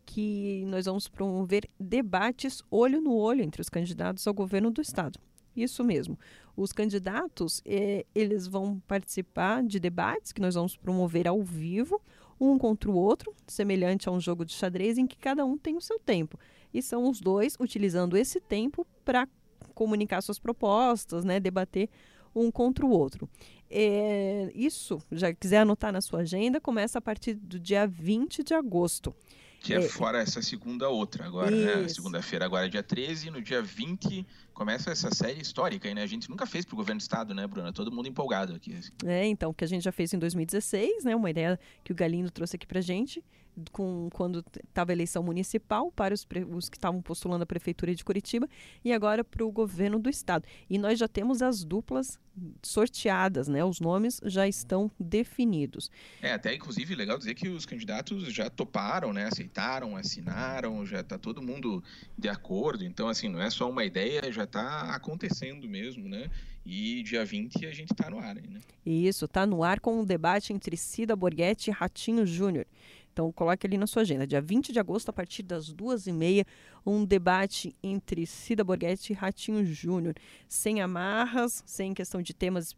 que 0.06 0.66
nós 0.66 0.86
vamos 0.86 1.08
promover 1.08 1.70
debates 1.80 2.64
olho 2.72 3.02
no 3.02 3.14
olho 3.14 3.44
entre 3.44 3.62
os 3.62 3.70
candidatos 3.70 4.26
ao 4.26 4.34
governo 4.34 4.72
do 4.72 4.82
estado. 4.82 5.20
Isso 5.56 5.84
mesmo. 5.84 6.18
Os 6.56 6.72
candidatos, 6.72 7.62
eh, 7.66 8.06
eles 8.14 8.48
vão 8.48 8.82
participar 8.88 9.64
de 9.64 9.80
debates 9.80 10.32
que 10.32 10.42
nós 10.42 10.56
vamos 10.56 10.76
promover 10.76 11.28
ao 11.28 11.42
vivo, 11.42 12.02
um 12.40 12.58
contra 12.58 12.90
o 12.90 12.96
outro, 12.96 13.34
semelhante 13.48 14.10
a 14.10 14.12
um 14.12 14.20
jogo 14.20 14.44
de 14.44 14.54
xadrez 14.54 14.98
em 14.98 15.06
que 15.06 15.16
cada 15.16 15.46
um 15.46 15.58
tem 15.58 15.78
o 15.78 15.82
seu 15.82 16.00
tempo. 16.00 16.40
E 16.74 16.82
são 16.82 17.08
os 17.08 17.22
dois 17.22 17.56
utilizando 17.60 18.18
esse 18.18 18.40
tempo 18.40 18.86
para 19.06 19.28
comunicar 19.76 20.22
suas 20.22 20.40
propostas, 20.40 21.24
né, 21.24 21.40
debater 21.40 21.90
um 22.36 22.50
contra 22.50 22.86
o 22.86 22.90
outro. 22.90 23.30
É, 23.70 24.52
isso, 24.56 25.02
já 25.12 25.34
quiser 25.34 25.60
anotar 25.60 25.94
na 25.94 26.02
sua 26.02 26.22
agenda, 26.22 26.60
começa 26.60 26.98
a 26.98 27.02
partir 27.02 27.36
do 27.36 27.60
dia 27.60 27.86
20 27.86 28.44
de 28.44 28.54
agosto. 28.54 29.14
Que 29.62 29.76
é, 29.76 29.78
é 29.78 29.82
fora 29.82 30.20
essa 30.20 30.42
segunda 30.42 30.90
outra 30.90 31.26
agora, 31.26 31.52
né? 31.52 31.74
Isso. 31.74 31.82
né? 31.82 31.88
Segunda-feira 31.88 32.46
agora 32.46 32.66
é 32.66 32.70
dia 32.70 32.82
13, 32.82 33.30
no 33.30 33.42
dia 33.42 33.62
20 33.62 34.26
começa 34.54 34.92
essa 34.92 35.14
série 35.14 35.40
histórica 35.40 35.88
aí, 35.88 35.94
né? 35.94 36.02
A 36.02 36.08
gente 36.08 36.30
nunca 36.30 36.46
fez 36.46 36.66
pro 36.66 36.76
governo 36.76 37.00
do 37.00 37.02
estado, 37.02 37.34
né, 37.34 37.48
Bruna? 37.48 37.72
Todo 37.72 37.92
mundo 37.92 38.08
empolgado 38.08 38.54
aqui. 38.54 38.76
É, 39.06 39.26
então, 39.26 39.54
que 39.54 39.64
a 39.64 39.68
gente 39.68 39.84
já 39.84 39.92
fez 39.92 40.14
em 40.14 40.20
2016, 40.20 41.04
né? 41.04 41.16
Uma 41.16 41.30
ideia 41.30 41.60
que 41.84 41.92
o 41.92 41.96
Galindo 41.96 42.30
trouxe 42.32 42.56
aqui 42.56 42.66
pra 42.66 42.82
gente 42.82 43.24
com, 43.72 44.10
quando 44.14 44.44
estava 44.68 44.92
a 44.92 44.94
eleição 44.94 45.24
municipal 45.24 45.92
para 45.92 46.14
os, 46.14 46.26
os 46.56 46.70
que 46.70 46.78
estavam 46.78 47.02
postulando 47.02 47.44
a 47.44 47.46
prefeitura 47.46 47.94
de 47.94 48.04
Curitiba 48.04 48.48
e 48.84 48.94
agora 48.94 49.24
para 49.24 49.46
o 49.46 49.52
governo 49.52 50.00
do 50.00 50.10
estado. 50.10 50.46
E 50.70 50.78
nós 50.78 51.00
já 51.00 51.08
temos 51.08 51.42
as 51.42 51.64
duplas 51.64 52.20
sorteadas, 52.62 53.48
né? 53.48 53.64
Os 53.64 53.80
nomes 53.80 54.20
já 54.24 54.48
estão 54.48 54.90
definidos. 55.00 55.92
É, 56.22 56.32
até 56.32 56.54
inclusive 56.54 56.96
legal 56.96 57.18
dizer 57.18 57.34
que 57.36 57.50
os 57.50 57.66
candidatos 57.66 58.32
já 58.34 58.50
toparam, 58.50 59.12
né? 59.12 59.26
Aceitaram, 59.26 59.96
assinaram, 59.96 60.86
já 60.86 61.02
está 61.02 61.18
todo 61.18 61.42
mundo 61.42 61.84
de 62.18 62.30
acordo. 62.30 62.84
Então, 62.86 63.08
assim, 63.08 63.28
não 63.28 63.42
é 63.42 63.50
só 63.50 63.70
uma 63.70 63.84
ideia, 63.84 64.32
já 64.32 64.46
está 64.46 64.96
acontecendo 64.96 65.68
mesmo, 65.68 66.08
né? 66.08 66.30
E 66.66 67.02
dia 67.04 67.26
20 67.26 67.66
a 67.66 67.74
gente 67.74 67.92
está 67.92 68.10
no 68.10 68.20
ar 68.20 68.36
né? 68.36 68.62
Isso, 68.86 69.26
está 69.26 69.46
no 69.46 69.64
ar 69.64 69.80
com 69.80 69.96
o 69.96 70.02
um 70.02 70.06
debate 70.06 70.54
entre 70.54 70.78
Cida 70.78 71.16
Borghetti 71.16 71.70
e 71.70 71.74
Ratinho 71.74 72.26
Júnior. 72.26 72.68
Então, 73.12 73.32
coloque 73.32 73.68
ali 73.68 73.78
na 73.78 73.86
sua 73.86 74.04
agenda. 74.04 74.26
Dia 74.26 74.42
20 74.42 74.72
de 74.72 74.80
agosto, 74.80 75.10
a 75.10 75.14
partir 75.14 75.44
das 75.44 75.72
duas 75.74 76.08
e 76.08 76.14
meia, 76.14 76.46
um 76.86 77.04
debate 77.04 77.76
entre 77.84 78.26
Cida 78.26 78.64
Borghetti 78.64 79.12
e 79.12 79.16
Ratinho 79.16 79.66
Júnior. 79.66 80.16
Sem 80.48 80.82
amarras, 80.82 81.62
sem 81.66 81.94
questão 81.94 82.22
de 82.22 82.34
temas, 82.34 82.76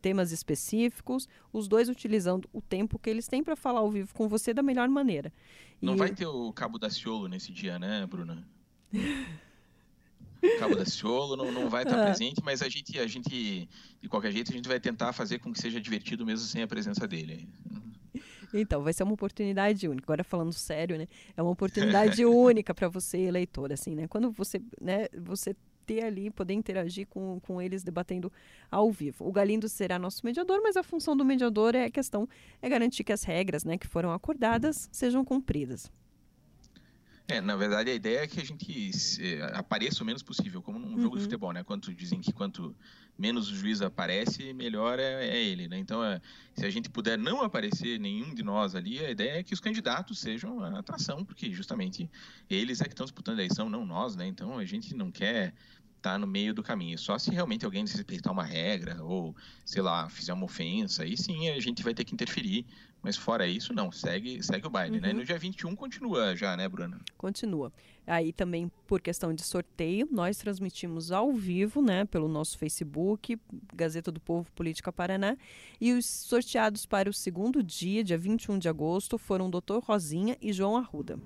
temas 0.00 0.30
específicos, 0.30 1.28
os 1.52 1.66
dois 1.66 1.88
utilizando 1.88 2.48
o 2.52 2.60
tempo 2.60 2.98
que 2.98 3.10
eles 3.10 3.26
têm 3.26 3.42
para 3.42 3.56
falar 3.56 3.80
ao 3.80 3.90
vivo 3.90 4.14
com 4.14 4.28
você 4.28 4.54
da 4.54 4.62
melhor 4.62 4.88
maneira. 4.88 5.32
Não 5.80 5.94
e... 5.94 5.96
vai 5.96 6.14
ter 6.14 6.26
o 6.26 6.52
Cabo 6.52 6.78
da 6.78 6.88
Ciolo 6.88 7.26
nesse 7.26 7.52
dia, 7.52 7.78
né, 7.78 8.06
Bruna? 8.06 8.46
Cabo 10.60 10.76
da 10.76 10.84
Ciolo 10.84 11.36
não, 11.36 11.50
não 11.50 11.68
vai 11.68 11.82
estar 11.82 12.00
ah. 12.00 12.04
presente, 12.06 12.40
mas 12.44 12.62
a 12.62 12.68
gente, 12.68 12.98
a 13.00 13.06
gente, 13.06 13.68
de 14.00 14.08
qualquer 14.08 14.30
jeito, 14.30 14.52
a 14.52 14.54
gente 14.54 14.68
vai 14.68 14.78
tentar 14.78 15.12
fazer 15.12 15.40
com 15.40 15.52
que 15.52 15.60
seja 15.60 15.80
divertido 15.80 16.24
mesmo 16.24 16.46
sem 16.46 16.62
a 16.62 16.68
presença 16.68 17.06
dele. 17.06 17.48
Então, 18.52 18.82
vai 18.82 18.92
ser 18.92 19.02
uma 19.02 19.14
oportunidade 19.14 19.88
única. 19.88 20.04
Agora 20.04 20.24
falando 20.24 20.52
sério, 20.52 20.96
né? 20.98 21.06
É 21.36 21.42
uma 21.42 21.50
oportunidade 21.50 22.24
única 22.26 22.74
para 22.74 22.88
você, 22.88 23.18
eleitor, 23.18 23.72
assim, 23.72 23.94
né? 23.94 24.06
Quando 24.06 24.30
você, 24.30 24.60
né, 24.80 25.08
você 25.16 25.54
ter 25.86 26.04
ali, 26.04 26.30
poder 26.30 26.54
interagir 26.54 27.06
com, 27.06 27.38
com 27.40 27.62
eles 27.62 27.82
debatendo 27.84 28.30
ao 28.70 28.90
vivo. 28.90 29.26
O 29.26 29.32
Galindo 29.32 29.68
será 29.68 29.98
nosso 29.98 30.26
mediador, 30.26 30.60
mas 30.62 30.76
a 30.76 30.82
função 30.82 31.16
do 31.16 31.24
mediador 31.24 31.74
é 31.74 31.84
a 31.84 31.90
questão 31.90 32.28
é 32.60 32.68
garantir 32.68 33.04
que 33.04 33.12
as 33.12 33.22
regras, 33.22 33.64
né, 33.64 33.78
que 33.78 33.86
foram 33.86 34.12
acordadas 34.12 34.88
sejam 34.90 35.24
cumpridas. 35.24 35.90
É, 37.28 37.40
na 37.40 37.56
verdade 37.56 37.90
a 37.90 37.94
ideia 37.94 38.20
é 38.20 38.26
que 38.26 38.40
a 38.40 38.44
gente 38.44 38.92
apareça 39.54 40.02
o 40.02 40.06
menos 40.06 40.22
possível, 40.22 40.62
como 40.62 40.78
num 40.78 40.94
uhum. 40.94 41.02
jogo 41.02 41.16
de 41.16 41.22
uhum. 41.22 41.24
futebol, 41.24 41.52
né? 41.52 41.64
Quanto 41.64 41.92
dizem 41.92 42.20
que 42.20 42.32
quanto 42.32 42.74
menos 43.18 43.50
o 43.50 43.56
juiz 43.56 43.82
aparece, 43.82 44.52
melhor 44.52 44.98
é, 45.00 45.26
é 45.26 45.42
ele, 45.42 45.66
né? 45.66 45.76
Então, 45.78 46.04
é, 46.04 46.20
se 46.54 46.64
a 46.64 46.70
gente 46.70 46.88
puder 46.88 47.18
não 47.18 47.42
aparecer 47.42 47.98
nenhum 47.98 48.32
de 48.32 48.44
nós 48.44 48.76
ali, 48.76 49.04
a 49.04 49.10
ideia 49.10 49.40
é 49.40 49.42
que 49.42 49.54
os 49.54 49.60
candidatos 49.60 50.20
sejam 50.20 50.60
a 50.60 50.78
atração, 50.78 51.24
porque 51.24 51.52
justamente 51.52 52.08
eles 52.48 52.80
é 52.80 52.84
que 52.84 52.90
estão 52.90 53.06
disputando 53.06 53.38
a 53.38 53.42
eleição, 53.42 53.68
não 53.68 53.84
nós, 53.84 54.14
né? 54.14 54.26
Então 54.26 54.56
a 54.56 54.64
gente 54.64 54.94
não 54.94 55.10
quer 55.10 55.52
estar 55.96 56.18
no 56.18 56.26
meio 56.26 56.54
do 56.54 56.62
caminho. 56.62 56.96
Só 56.96 57.18
se 57.18 57.30
realmente 57.30 57.64
alguém 57.64 57.84
desrespeitar 57.84 58.32
uma 58.32 58.44
regra 58.44 59.02
ou, 59.02 59.34
sei 59.64 59.82
lá, 59.82 60.08
fizer 60.08 60.32
uma 60.32 60.44
ofensa, 60.44 61.02
aí 61.02 61.16
sim 61.16 61.48
a 61.48 61.58
gente 61.58 61.82
vai 61.82 61.92
ter 61.92 62.04
que 62.04 62.14
interferir 62.14 62.64
mas 63.02 63.16
fora 63.16 63.46
isso, 63.46 63.72
não, 63.72 63.92
segue, 63.92 64.42
segue 64.42 64.66
o 64.66 64.70
baile, 64.70 64.96
uhum. 64.96 65.02
né? 65.02 65.10
E 65.10 65.12
no 65.12 65.24
dia 65.24 65.38
21 65.38 65.76
continua 65.76 66.34
já, 66.34 66.56
né, 66.56 66.68
Bruna? 66.68 67.00
Continua. 67.16 67.72
Aí 68.06 68.32
também, 68.32 68.70
por 68.86 69.00
questão 69.00 69.34
de 69.34 69.42
sorteio, 69.42 70.08
nós 70.10 70.36
transmitimos 70.38 71.10
ao 71.10 71.32
vivo, 71.32 71.82
né, 71.82 72.04
pelo 72.04 72.28
nosso 72.28 72.56
Facebook, 72.58 73.38
Gazeta 73.74 74.10
do 74.12 74.20
Povo 74.20 74.50
Política 74.52 74.92
Paraná. 74.92 75.36
E 75.80 75.92
os 75.92 76.06
sorteados 76.06 76.86
para 76.86 77.10
o 77.10 77.12
segundo 77.12 77.62
dia, 77.62 78.04
dia 78.04 78.18
21 78.18 78.58
de 78.58 78.68
agosto, 78.68 79.18
foram 79.18 79.48
o 79.48 79.50
Dr. 79.50 79.78
Rosinha 79.82 80.36
e 80.40 80.52
João 80.52 80.76
Arruda 80.76 81.18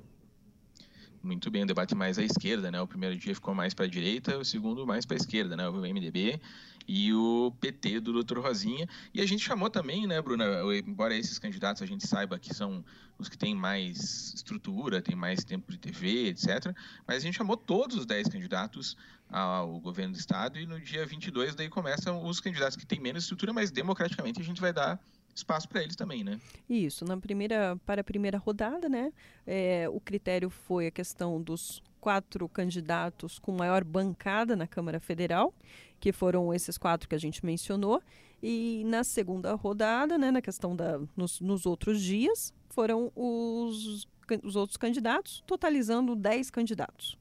muito 1.23 1.51
bem 1.51 1.65
o 1.65 1.67
debate 1.67 1.95
mais 1.95 2.19
à 2.19 2.23
esquerda, 2.23 2.71
né? 2.71 2.81
O 2.81 2.87
primeiro 2.87 3.17
dia 3.17 3.35
ficou 3.35 3.55
mais 3.55 3.75
para 3.75 3.85
a 3.85 3.89
direita, 3.89 4.39
o 4.39 4.45
segundo 4.45 4.87
mais 4.87 5.05
para 5.05 5.17
a 5.17 5.19
esquerda, 5.19 5.57
né? 5.57 5.69
O 5.69 5.81
MDB 5.81 6.41
e 6.89 7.13
o 7.15 7.53
PT 7.61 8.01
do 8.01 8.23
Dr. 8.23 8.39
Rosinha. 8.41 8.89
E 9.15 9.21
a 9.21 9.27
gente 9.27 9.45
chamou 9.45 9.71
também, 9.71 10.07
né, 10.07 10.21
Bruna, 10.21 10.45
embora 10.87 11.15
esses 11.15 11.39
candidatos 11.39 11.83
a 11.83 11.87
gente 11.87 12.07
saiba 12.07 12.39
que 12.39 12.53
são 12.53 12.85
os 13.19 13.29
que 13.29 13.39
têm 13.39 13.55
mais 13.55 14.33
estrutura, 14.35 15.01
têm 15.01 15.15
mais 15.15 15.45
tempo 15.45 15.71
de 15.71 15.79
TV, 15.79 16.29
etc. 16.29 16.75
Mas 17.07 17.19
a 17.19 17.21
gente 17.21 17.37
chamou 17.37 17.57
todos 17.57 17.97
os 17.97 18.07
10 18.07 18.29
candidatos 18.29 18.97
ao 19.29 19.79
governo 19.79 20.15
do 20.15 20.19
estado 20.19 20.59
e 20.59 20.67
no 20.67 20.81
dia 20.81 21.07
22 21.07 21.55
daí 21.55 21.69
começam 21.69 22.25
os 22.25 22.41
candidatos 22.41 22.77
que 22.77 22.85
têm 22.85 22.99
menos 22.99 23.23
estrutura, 23.23 23.53
mas 23.53 23.71
democraticamente 23.71 24.41
a 24.41 24.45
gente 24.45 24.61
vai 24.61 24.73
dar 24.73 25.01
espaço 25.41 25.69
para 25.69 25.83
eles 25.83 25.97
também, 25.97 26.23
né? 26.25 26.41
Isso, 26.69 27.05
na 27.05 27.17
primeira, 27.17 27.77
para 27.85 28.01
a 28.01 28.05
primeira 28.05 28.39
rodada, 28.39 28.89
né, 28.89 29.13
é, 29.47 29.89
o 29.89 30.01
critério 30.01 30.51
foi 30.51 30.87
a 30.87 30.91
questão 30.91 31.41
dos 31.41 31.83
quatro 32.01 32.49
candidatos 32.49 33.39
com 33.39 33.53
maior 33.53 33.85
bancada 33.85 34.57
na 34.57 34.67
Câmara 34.67 34.99
Federal, 34.99 35.53
que 35.99 36.13
foram 36.13 36.53
esses 36.55 36.79
quatro 36.79 37.09
que 37.09 37.15
a 37.15 37.19
gente 37.19 37.45
mencionou, 37.45 38.03
e 38.43 38.83
na 38.87 39.05
segunda 39.05 39.55
rodada, 39.55 40.17
né, 40.17 40.31
na 40.31 40.41
questão 40.41 40.75
da, 40.75 40.99
nos, 41.17 41.41
nos 41.41 41.67
outros 41.67 42.01
dias, 42.01 42.55
foram 42.71 43.13
os, 43.15 44.09
os 44.43 44.57
outros 44.57 44.77
candidatos, 44.79 45.43
totalizando 45.47 46.17
dez 46.17 46.51
candidatos. 46.51 47.20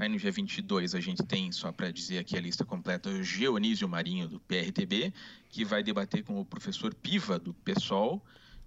Aí 0.00 0.08
no 0.08 0.16
dia 0.16 0.32
22 0.32 0.94
a 0.94 1.00
gente 1.00 1.22
tem, 1.22 1.52
só 1.52 1.70
para 1.70 1.90
dizer 1.90 2.16
aqui 2.16 2.34
a 2.34 2.40
lista 2.40 2.64
completa, 2.64 3.10
o 3.10 3.22
Geonísio 3.22 3.86
Marinho, 3.86 4.26
do 4.26 4.40
PRTB, 4.40 5.12
que 5.50 5.62
vai 5.62 5.82
debater 5.82 6.24
com 6.24 6.40
o 6.40 6.44
professor 6.44 6.94
Piva, 6.94 7.38
do 7.38 7.52
PSOL, 7.52 8.24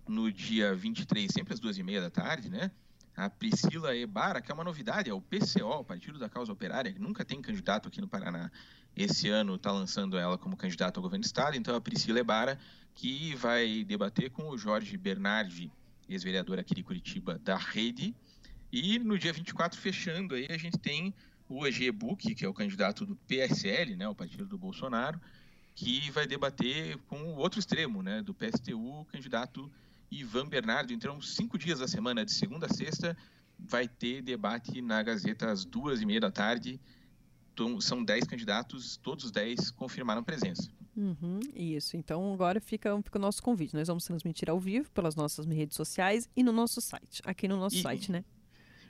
no 0.07 0.31
dia 0.31 0.75
23, 0.75 1.31
sempre 1.33 1.55
às 1.55 1.59
duas 1.59 1.75
e 1.79 1.81
meia 1.81 1.99
da 1.99 2.11
tarde, 2.11 2.51
né? 2.51 2.69
A 3.17 3.31
Priscila 3.31 3.97
Ebara, 3.97 4.41
que 4.43 4.51
é 4.51 4.53
uma 4.53 4.63
novidade, 4.63 5.09
é 5.09 5.13
o 5.13 5.19
PCO, 5.19 5.79
o 5.79 5.83
Partido 5.83 6.19
da 6.19 6.29
Causa 6.29 6.53
Operária, 6.53 6.93
que 6.93 6.99
nunca 6.99 7.25
tem 7.25 7.41
candidato 7.41 7.87
aqui 7.87 7.99
no 7.99 8.07
Paraná. 8.07 8.51
Esse 8.95 9.27
ano 9.27 9.55
está 9.55 9.71
lançando 9.71 10.19
ela 10.19 10.37
como 10.37 10.55
candidata 10.55 10.99
ao 10.99 11.01
governo 11.01 11.23
do 11.23 11.25
Estado, 11.25 11.57
então 11.57 11.75
a 11.75 11.81
Priscila 11.81 12.19
Ebara, 12.19 12.59
que 12.93 13.33
vai 13.37 13.83
debater 13.83 14.29
com 14.29 14.49
o 14.49 14.57
Jorge 14.57 14.95
Bernardi, 14.97 15.71
ex-vereador 16.07 16.59
aqui 16.59 16.75
de 16.75 16.83
Curitiba, 16.83 17.39
da 17.43 17.57
Rede, 17.57 18.15
e 18.73 18.97
no 18.97 19.19
dia 19.19 19.31
24, 19.31 19.79
fechando 19.79 20.33
aí, 20.33 20.47
a 20.49 20.57
gente 20.57 20.79
tem 20.79 21.13
o 21.47 21.67
EG 21.67 21.91
Book, 21.91 22.33
que 22.33 22.43
é 22.43 22.49
o 22.49 22.53
candidato 22.55 23.05
do 23.05 23.15
PSL, 23.15 23.95
né, 23.95 24.07
o 24.07 24.15
partido 24.15 24.47
do 24.47 24.57
Bolsonaro, 24.57 25.21
que 25.75 26.09
vai 26.09 26.25
debater 26.25 26.97
com 27.07 27.21
o 27.21 27.35
outro 27.35 27.59
extremo, 27.59 28.01
né, 28.01 28.23
do 28.23 28.33
PSTU, 28.33 29.01
o 29.01 29.05
candidato 29.05 29.71
Ivan 30.09 30.47
Bernardo. 30.47 30.91
Então, 30.91 31.21
cinco 31.21 31.55
dias 31.55 31.77
da 31.77 31.87
semana, 31.87 32.25
de 32.25 32.31
segunda 32.31 32.65
a 32.65 32.69
sexta, 32.69 33.15
vai 33.59 33.87
ter 33.87 34.23
debate 34.23 34.81
na 34.81 35.03
Gazeta 35.03 35.51
às 35.51 35.63
duas 35.63 36.01
e 36.01 36.05
meia 36.07 36.21
da 36.21 36.31
tarde. 36.31 36.81
Então, 37.53 37.79
são 37.79 38.03
dez 38.03 38.25
candidatos, 38.25 38.97
todos 38.97 39.25
os 39.25 39.31
dez 39.31 39.69
confirmaram 39.69 40.23
presença. 40.23 40.71
Uhum, 40.97 41.39
isso. 41.55 41.97
Então 41.97 42.33
agora 42.33 42.61
fica, 42.61 42.99
fica 43.01 43.17
o 43.17 43.21
nosso 43.21 43.41
convite. 43.41 43.75
Nós 43.75 43.87
vamos 43.87 44.03
transmitir 44.05 44.49
ao 44.49 44.59
vivo 44.59 44.91
pelas 44.91 45.15
nossas 45.15 45.45
redes 45.45 45.75
sociais 45.75 46.29
e 46.35 46.43
no 46.43 46.51
nosso 46.51 46.79
site. 46.81 47.21
Aqui 47.25 47.47
no 47.47 47.57
nosso 47.57 47.77
e, 47.77 47.81
site, 47.81 48.11
né? 48.11 48.23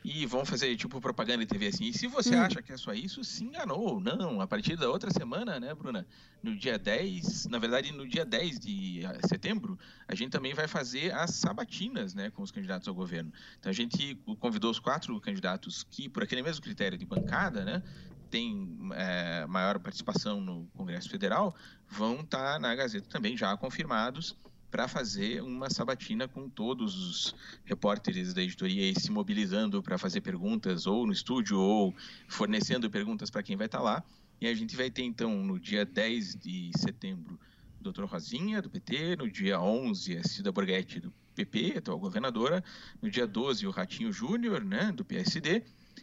E 0.04 0.26
vão 0.26 0.44
fazer 0.44 0.76
tipo 0.76 1.00
propaganda 1.00 1.40
de 1.40 1.46
TV 1.46 1.68
assim. 1.68 1.86
E 1.86 1.94
se 1.94 2.08
você 2.08 2.36
hum. 2.36 2.42
acha 2.42 2.62
que 2.62 2.72
é 2.74 2.78
só 2.78 2.94
isso, 2.94 3.24
se 3.24 3.44
enganou. 3.44 4.00
Não, 4.00 4.42
a 4.42 4.48
partir 4.48 4.76
da 4.76 4.90
outra 4.90 5.10
semana, 5.12 5.60
né, 5.60 5.74
Bruna? 5.74 6.06
No 6.42 6.56
dia 6.56 6.78
10, 6.78 7.46
na 7.48 7.58
verdade, 7.58 7.92
no 7.94 8.08
dia 8.08 8.26
10 8.26 8.60
de 8.60 9.06
ah, 9.06 9.28
setembro, 9.28 9.80
a 10.08 10.14
gente 10.14 10.32
também 10.32 10.54
vai 10.54 10.68
fazer 10.68 11.14
as 11.14 11.32
sabatinas, 11.32 12.14
né, 12.14 12.30
com 12.32 12.42
os 12.42 12.52
candidatos 12.52 12.88
ao 12.88 12.94
governo. 12.94 13.32
Então 13.60 13.70
a 13.70 13.74
gente 13.74 14.16
convidou 14.40 14.70
os 14.70 14.80
quatro 14.80 15.20
candidatos 15.22 15.86
que, 15.90 16.10
por 16.10 16.24
aquele 16.24 16.44
mesmo 16.44 16.62
critério 16.62 16.98
de 16.98 17.06
bancada, 17.06 17.64
né, 17.64 17.82
tem 18.30 18.78
é, 18.96 19.46
maior 19.46 19.80
participação 19.80 20.42
no 20.42 20.66
Congresso 20.76 21.10
Federal, 21.10 21.56
vão 21.88 22.22
estar 22.22 22.54
tá 22.54 22.60
na 22.60 22.76
Gazeta 22.76 23.08
também 23.08 23.38
já 23.38 23.56
confirmados 23.56 24.36
para 24.74 24.88
fazer 24.88 25.40
uma 25.44 25.70
sabatina 25.70 26.28
com 26.28 26.50
todos 26.50 26.96
os 26.96 27.36
repórteres 27.64 28.34
da 28.34 28.42
editoria 28.42 28.92
se 29.00 29.12
mobilizando 29.12 29.84
para 29.84 30.00
fazer 30.00 30.22
perguntas 30.22 30.88
ou 30.88 31.06
no 31.06 31.14
estúdio 31.14 31.60
ou 31.60 31.94
fornecendo 32.28 32.90
perguntas 32.90 33.30
para 33.30 33.44
quem 33.44 33.56
vai 33.56 33.68
estar 33.68 33.78
tá 33.78 33.84
lá. 33.84 34.04
E 34.42 34.48
a 34.48 34.54
gente 34.56 34.76
vai 34.76 34.90
ter 34.90 35.04
então 35.04 35.44
no 35.44 35.60
dia 35.60 35.86
10 35.86 36.38
de 36.38 36.72
setembro 36.76 37.40
o 37.80 37.92
Dr. 37.92 38.06
Rosinha, 38.06 38.64
do 38.64 38.70
PT, 38.72 39.18
no 39.18 39.30
dia 39.30 39.62
11 39.62 40.18
a 40.18 40.24
Cida 40.24 40.52
Borghetti, 40.52 41.00
do 41.00 41.14
PP, 41.36 41.76
atual 41.78 42.00
governadora, 42.00 42.64
no 43.00 43.12
dia 43.12 43.28
12 43.28 43.68
o 43.68 43.70
Ratinho 43.70 44.12
Júnior, 44.12 44.64
né, 44.64 44.92
do 44.92 45.06
PSD, 45.06 45.62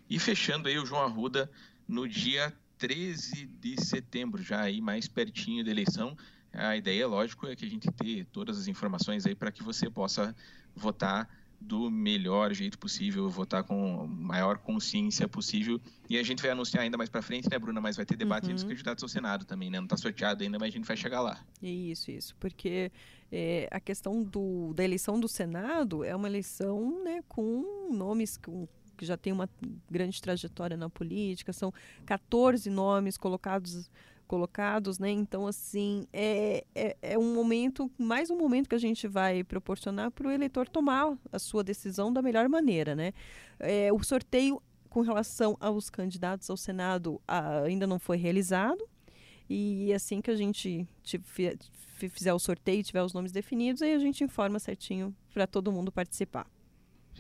e 0.09 0.17
fechando 0.21 0.69
aí 0.69 0.79
o 0.79 0.87
João 0.87 1.03
Arruda 1.03 1.51
no 1.89 2.09
dia 2.09 2.57
13 2.79 3.47
de 3.47 3.85
setembro, 3.85 4.41
já 4.41 4.61
aí 4.61 4.81
mais 4.81 5.09
pertinho 5.09 5.65
da 5.65 5.73
eleição, 5.73 6.17
a 6.53 6.77
ideia, 6.77 7.07
lógico, 7.07 7.47
é 7.47 7.55
que 7.55 7.65
a 7.65 7.69
gente 7.69 7.91
tenha 7.93 8.25
todas 8.33 8.59
as 8.59 8.69
informações 8.69 9.27
aí 9.27 9.35
para 9.35 9.53
que 9.53 9.63
você 9.63 9.89
possa 9.89 10.35
votar 10.75 11.29
do 11.61 11.91
melhor 11.91 12.55
jeito 12.55 12.79
possível, 12.79 13.29
votar 13.29 13.63
com 13.63 14.01
a 14.01 14.07
maior 14.07 14.57
consciência 14.59 15.29
possível. 15.29 15.79
E 16.09 16.17
a 16.17 16.23
gente 16.23 16.41
vai 16.41 16.51
anunciar 16.51 16.83
ainda 16.83 16.97
mais 16.97 17.11
para 17.11 17.21
frente, 17.21 17.51
né, 17.51 17.59
Bruna? 17.59 17.81
Mas 17.81 17.97
vai 17.97 18.07
ter 18.07 18.17
debate 18.17 18.45
uhum. 18.45 18.53
entre 18.53 18.65
os 18.65 18.69
candidatos 18.69 19.03
ao 19.03 19.09
Senado 19.09 19.45
também, 19.45 19.69
né? 19.71 19.79
Não 19.79 19.85
está 19.85 19.97
sorteado 19.97 20.43
ainda, 20.43 20.59
mas 20.59 20.69
a 20.69 20.77
gente 20.77 20.87
vai 20.87 20.97
chegar 20.97 21.21
lá. 21.21 21.39
Isso, 21.63 22.11
isso. 22.11 22.35
Porque 22.41 22.91
é, 23.31 23.69
a 23.71 23.79
questão 23.79 24.23
do, 24.23 24.73
da 24.73 24.83
eleição 24.83 25.21
do 25.21 25.29
Senado 25.29 26.03
é 26.03 26.17
uma 26.17 26.29
eleição 26.29 27.05
né, 27.05 27.23
com 27.29 27.91
nomes 27.93 28.39
com, 28.39 28.67
que 28.97 29.05
já 29.05 29.17
tem 29.17 29.33
uma 29.33 29.49
grande 29.91 30.21
trajetória 30.21 30.77
na 30.77 30.89
política, 30.89 31.53
são 31.53 31.73
14 32.07 32.71
nomes 32.71 33.19
colocados 33.19 33.91
colocados, 34.31 35.01
né? 35.01 35.11
Então, 35.11 35.45
assim, 35.45 36.07
é, 36.13 36.65
é, 36.73 36.97
é, 37.03 37.19
um 37.19 37.35
momento, 37.35 37.91
mais 37.99 38.31
um 38.31 38.39
momento 38.39 38.69
que 38.69 38.77
a 38.77 38.79
gente 38.79 39.09
vai 39.09 39.43
proporcionar 39.43 40.13
para 40.13 40.29
o 40.29 40.31
eleitor 40.31 40.69
tomar 40.69 41.19
a 41.33 41.39
sua 41.41 41.65
decisão 41.65 42.13
da 42.13 42.23
melhor 42.23 42.49
maneira, 42.49 42.95
né? 42.95 43.13
É, 43.59 43.93
o 43.93 44.01
sorteio 44.05 44.63
com 44.89 45.01
relação 45.01 45.57
aos 45.59 45.91
candidatos 45.91 46.49
ao 46.49 46.57
Senado 46.57 47.21
ainda 47.27 47.89
não 47.89 47.99
foi 47.99 48.19
realizado. 48.19 48.89
E 49.49 49.93
assim 49.93 50.21
que 50.21 50.31
a 50.31 50.37
gente 50.37 50.87
fizer 52.13 52.33
o 52.33 52.39
sorteio, 52.39 52.85
tiver 52.85 53.03
os 53.03 53.13
nomes 53.13 53.33
definidos, 53.33 53.83
aí 53.83 53.93
a 53.93 53.99
gente 53.99 54.23
informa 54.23 54.61
certinho 54.61 55.13
para 55.35 55.45
todo 55.45 55.73
mundo 55.73 55.91
participar. 55.91 56.47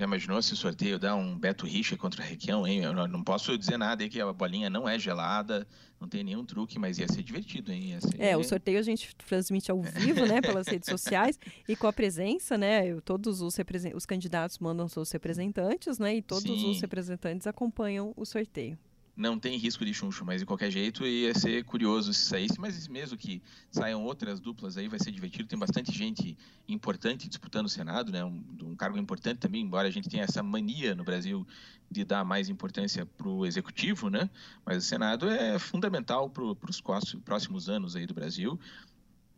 Já 0.00 0.06
imaginou 0.06 0.40
se 0.40 0.54
o 0.54 0.56
sorteio 0.56 0.98
dá 0.98 1.14
um 1.14 1.38
Beto 1.38 1.66
Richa 1.66 1.94
contra 1.94 2.22
o 2.22 2.24
Requião, 2.24 2.66
hein? 2.66 2.84
Eu 2.84 2.94
não 3.06 3.22
posso 3.22 3.58
dizer 3.58 3.76
nada 3.76 4.02
aí 4.02 4.08
que 4.08 4.18
a 4.18 4.32
bolinha 4.32 4.70
não 4.70 4.88
é 4.88 4.98
gelada, 4.98 5.68
não 6.00 6.08
tem 6.08 6.24
nenhum 6.24 6.42
truque, 6.42 6.78
mas 6.78 6.98
ia 6.98 7.06
ser 7.06 7.22
divertido, 7.22 7.70
hein? 7.70 8.00
Ser... 8.00 8.18
É, 8.18 8.34
o 8.34 8.42
sorteio 8.42 8.78
a 8.78 8.82
gente 8.82 9.14
transmite 9.14 9.70
ao 9.70 9.82
vivo, 9.82 10.24
né, 10.24 10.40
pelas 10.40 10.66
redes 10.66 10.88
sociais 10.88 11.38
e 11.68 11.76
com 11.76 11.86
a 11.86 11.92
presença, 11.92 12.56
né? 12.56 12.98
Todos 13.02 13.42
os, 13.42 13.58
os 13.94 14.06
candidatos 14.06 14.58
mandam 14.58 14.88
seus 14.88 15.12
representantes, 15.12 15.98
né? 15.98 16.16
E 16.16 16.22
todos 16.22 16.44
Sim. 16.44 16.70
os 16.70 16.80
representantes 16.80 17.46
acompanham 17.46 18.14
o 18.16 18.24
sorteio 18.24 18.78
não 19.20 19.38
tem 19.38 19.56
risco 19.58 19.84
de 19.84 19.92
chuncho, 19.92 20.24
mas 20.24 20.40
de 20.40 20.46
qualquer 20.46 20.70
jeito 20.70 21.06
ia 21.06 21.34
ser 21.34 21.62
curioso 21.64 22.12
se 22.14 22.24
saísse, 22.24 22.58
mas 22.58 22.88
mesmo 22.88 23.18
que 23.18 23.42
saiam 23.70 24.02
outras 24.02 24.40
duplas 24.40 24.78
aí 24.78 24.88
vai 24.88 24.98
ser 24.98 25.12
divertido, 25.12 25.48
tem 25.48 25.58
bastante 25.58 25.92
gente 25.92 26.36
importante 26.66 27.28
disputando 27.28 27.66
o 27.66 27.68
Senado, 27.68 28.10
né, 28.10 28.24
um, 28.24 28.42
um 28.62 28.74
cargo 28.74 28.96
importante 28.96 29.38
também, 29.38 29.60
embora 29.60 29.86
a 29.86 29.90
gente 29.90 30.08
tenha 30.08 30.24
essa 30.24 30.42
mania 30.42 30.94
no 30.94 31.04
Brasil 31.04 31.46
de 31.90 32.02
dar 32.02 32.24
mais 32.24 32.48
importância 32.48 33.04
para 33.04 33.28
o 33.28 33.44
Executivo, 33.44 34.08
né, 34.08 34.30
mas 34.64 34.78
o 34.78 34.80
Senado 34.80 35.28
é 35.28 35.58
fundamental 35.58 36.30
para 36.30 36.42
os 36.42 36.82
próximos 37.22 37.68
anos 37.68 37.94
aí 37.94 38.06
do 38.06 38.14
Brasil, 38.14 38.58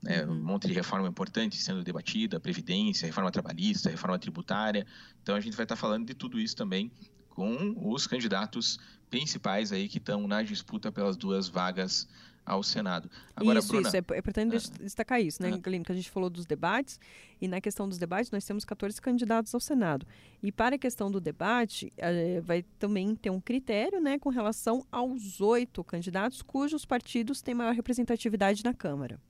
é, 0.07 0.25
um 0.25 0.43
monte 0.43 0.69
de 0.69 0.73
reforma 0.73 1.09
importante 1.09 1.57
sendo 1.57 1.83
debatida, 1.83 2.41
Previdência, 2.41 3.07
reforma 3.07 3.31
trabalhista, 3.31 3.89
reforma 3.89 4.19
tributária. 4.19 4.85
Então 5.23 5.37
a 5.37 5.41
gente 5.41 5.57
vai 5.57 5.65
estar 5.65 5.77
falando 5.77 6.05
de 6.05 6.13
tudo 6.13 6.41
isso 6.41 6.57
também 6.57 6.91
com 7.35 7.75
os 7.93 8.07
candidatos 8.07 8.79
principais 9.11 9.73
aí 9.73 9.89
que 9.89 9.99
estão 9.99 10.27
na 10.27 10.43
disputa 10.43 10.91
pelas 10.91 11.17
duas 11.17 11.49
vagas 11.49 12.09
ao 12.45 12.63
Senado. 12.63 13.11
Agora, 13.37 13.59
isso, 13.59 13.69
Bruna, 13.69 13.89
isso. 13.89 13.97
É, 13.97 14.05
é 14.15 14.19
importante 14.19 14.57
ah, 14.57 14.83
destacar 14.83 15.21
isso, 15.21 15.43
né, 15.43 15.51
ah, 15.55 15.59
que 15.59 15.93
a 15.93 15.95
gente 15.95 16.11
falou 16.11 16.29
dos 16.29 16.45
debates, 16.45 16.99
e 17.41 17.47
na 17.47 17.61
questão 17.61 17.89
dos 17.89 17.99
debates 17.99 18.31
nós 18.31 18.45
temos 18.45 18.65
14 18.65 19.01
candidatos 19.01 19.55
ao 19.55 19.61
Senado. 19.61 20.07
E 20.43 20.51
para 20.51 20.77
a 20.77 20.79
questão 20.79 21.11
do 21.11 21.21
debate, 21.21 21.93
é, 21.97 22.41
vai 22.41 22.65
também 22.79 23.15
ter 23.15 23.31
um 23.31 23.41
critério, 23.41 24.01
né, 24.01 24.19
com 24.19 24.29
relação 24.29 24.85
aos 24.91 25.41
oito 25.41 25.85
candidatos 25.85 26.43
cujos 26.43 26.85
partidos 26.85 27.41
têm 27.41 27.55
maior 27.55 27.75
representatividade 27.75 28.65
na 28.65 28.75
Câmara. 28.75 29.21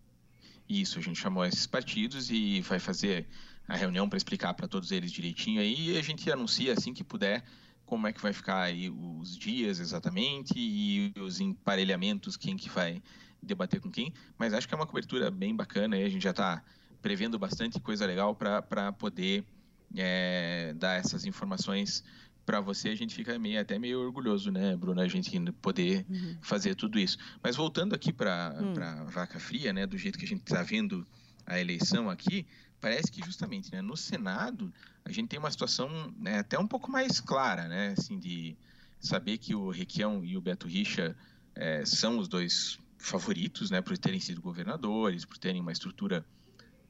Isso, 0.68 0.98
a 0.98 1.02
gente 1.02 1.18
chamou 1.18 1.44
esses 1.44 1.66
partidos 1.66 2.30
e 2.30 2.60
vai 2.62 2.78
fazer 2.78 3.26
a 3.68 3.76
reunião 3.76 4.08
para 4.08 4.16
explicar 4.16 4.54
para 4.54 4.66
todos 4.66 4.90
eles 4.90 5.12
direitinho 5.12 5.60
aí, 5.60 5.90
e 5.90 5.98
a 5.98 6.02
gente 6.02 6.30
anuncia 6.30 6.72
assim 6.72 6.94
que 6.94 7.04
puder 7.04 7.44
como 7.92 8.06
é 8.06 8.12
que 8.12 8.22
vai 8.22 8.32
ficar 8.32 8.62
aí 8.62 8.88
os 8.88 9.36
dias 9.36 9.78
exatamente 9.78 10.54
e 10.56 11.12
os 11.20 11.40
emparelhamentos, 11.40 12.38
quem 12.38 12.56
que 12.56 12.70
vai 12.70 13.02
debater 13.42 13.82
com 13.82 13.90
quem. 13.90 14.14
Mas 14.38 14.54
acho 14.54 14.66
que 14.66 14.72
é 14.72 14.76
uma 14.78 14.86
cobertura 14.86 15.30
bem 15.30 15.54
bacana 15.54 15.98
e 15.98 16.02
a 16.02 16.08
gente 16.08 16.22
já 16.22 16.30
está 16.30 16.64
prevendo 17.02 17.38
bastante 17.38 17.78
coisa 17.78 18.06
legal 18.06 18.34
para 18.34 18.92
poder 18.92 19.44
é, 19.94 20.72
dar 20.74 20.94
essas 20.94 21.26
informações 21.26 22.02
para 22.46 22.62
você. 22.62 22.88
A 22.88 22.94
gente 22.94 23.14
fica 23.14 23.38
meio, 23.38 23.60
até 23.60 23.78
meio 23.78 24.00
orgulhoso, 24.00 24.50
né, 24.50 24.74
Bruna, 24.74 25.02
a 25.02 25.08
gente 25.08 25.38
poder 25.60 26.06
uhum. 26.08 26.38
fazer 26.40 26.74
tudo 26.74 26.98
isso. 26.98 27.18
Mas 27.42 27.56
voltando 27.56 27.94
aqui 27.94 28.10
para 28.10 28.56
uhum. 28.58 28.82
a 28.82 29.04
vaca 29.04 29.38
fria, 29.38 29.70
né, 29.70 29.86
do 29.86 29.98
jeito 29.98 30.18
que 30.18 30.24
a 30.24 30.28
gente 30.28 30.44
está 30.44 30.62
vendo 30.62 31.06
a 31.52 31.60
eleição 31.60 32.08
aqui, 32.08 32.46
parece 32.80 33.10
que 33.10 33.24
justamente 33.24 33.72
né, 33.72 33.80
no 33.80 33.96
Senado 33.96 34.72
a 35.04 35.12
gente 35.12 35.28
tem 35.28 35.38
uma 35.38 35.50
situação 35.50 35.88
né, 36.18 36.38
até 36.38 36.58
um 36.58 36.66
pouco 36.66 36.90
mais 36.90 37.20
clara, 37.20 37.68
né, 37.68 37.94
assim, 37.96 38.18
de 38.18 38.56
saber 39.00 39.38
que 39.38 39.54
o 39.54 39.70
Requião 39.70 40.24
e 40.24 40.36
o 40.36 40.40
Beto 40.40 40.66
Richa 40.66 41.16
é, 41.54 41.84
são 41.84 42.18
os 42.18 42.28
dois 42.28 42.78
favoritos, 42.98 43.70
né, 43.70 43.80
por 43.80 43.96
terem 43.98 44.20
sido 44.20 44.40
governadores, 44.40 45.24
por 45.24 45.38
terem 45.38 45.60
uma 45.60 45.72
estrutura 45.72 46.24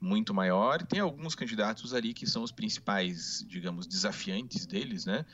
muito 0.01 0.35
maior. 0.35 0.83
Tem 0.83 1.01
alguns 1.01 1.35
candidatos 1.35 1.95
ali 1.95 2.13
que 2.13 2.27
são 2.27 2.43
os 2.43 2.53
principais, 2.53 3.45
digamos, 3.49 3.87
desafiantes 3.87 4.67
deles, 4.67 5.07
né? 5.07 5.25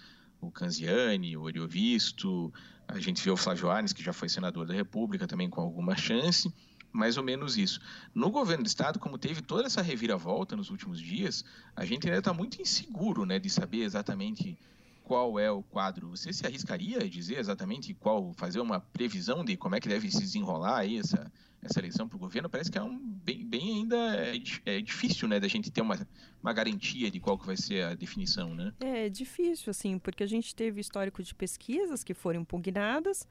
O 0.41 0.51
Canziani, 0.53 1.37
o 1.37 1.43
Oriovisto, 1.43 2.53
a 2.87 3.01
gente 3.01 3.25
vê 3.25 3.31
o 3.31 3.37
Flávio 3.37 3.71
Arnes, 3.71 3.93
que 3.93 4.05
já 4.05 4.13
foi 4.13 4.29
senador 4.29 4.67
da 4.67 4.75
República, 4.75 5.27
também 5.27 5.51
com 5.51 5.61
alguma 5.61 5.97
chance 5.97 6.53
mais 6.93 7.17
ou 7.17 7.23
menos 7.23 7.57
isso. 7.57 7.81
No 8.15 8.31
governo 8.31 8.65
do 8.65 8.67
estado, 8.67 8.99
como 8.99 9.19
teve 9.19 9.43
toda 9.43 9.67
essa 9.67 9.83
reviravolta 9.83 10.57
nos 10.57 10.71
últimos 10.71 11.01
dias, 11.01 11.45
a 11.77 11.85
gente 11.85 12.07
ainda 12.07 12.19
está 12.19 12.33
muito 12.33 12.61
inseguro, 12.61 13.25
né, 13.25 13.39
de 13.39 13.51
saber 13.51 13.83
exatamente 13.83 14.59
qual 15.05 15.39
é 15.39 15.51
o 15.51 15.63
quadro. 15.63 16.11
Você 16.11 16.33
se 16.33 16.47
arriscaria 16.47 16.99
a 16.99 17.09
dizer 17.09 17.39
exatamente 17.39 17.95
qual, 17.95 18.33
fazer 18.35 18.61
uma 18.61 18.81
previsão 18.81 19.45
de 19.45 19.57
como 19.57 19.75
é 19.75 19.81
que 19.81 19.89
deve 19.89 20.11
se 20.11 20.21
desenrolar 20.21 20.79
aí 20.79 20.99
essa 20.99 21.31
essa 21.63 21.81
eleição 21.81 22.09
para 22.09 22.17
o 22.17 22.19
governo? 22.19 22.49
Parece 22.49 22.71
que 22.71 22.79
é 22.79 22.83
um 22.83 22.99
bem, 22.99 23.45
bem 23.45 23.79
ainda 23.79 23.97
é, 24.17 24.41
é, 24.65 24.81
difícil, 24.81 25.29
né, 25.29 25.41
da 25.41 25.49
gente 25.49 25.71
ter 25.71 25.81
uma, 25.81 25.99
uma 26.43 26.53
garantia 26.53 27.11
de 27.11 27.21
qual 27.21 27.39
que 27.39 27.47
vai 27.47 27.57
ser 27.57 27.85
a 27.85 27.95
definição, 27.95 28.55
né? 28.55 28.73
É 28.81 29.09
difícil, 29.09 29.71
assim, 29.71 29.99
porque 29.99 30.23
a 30.23 30.27
gente 30.27 30.55
teve 30.55 30.81
histórico 30.81 31.23
de 31.23 31.35
pesquisas 31.35 32.05
que 32.05 32.15
foram 32.15 32.41
impugnadas 32.41 33.27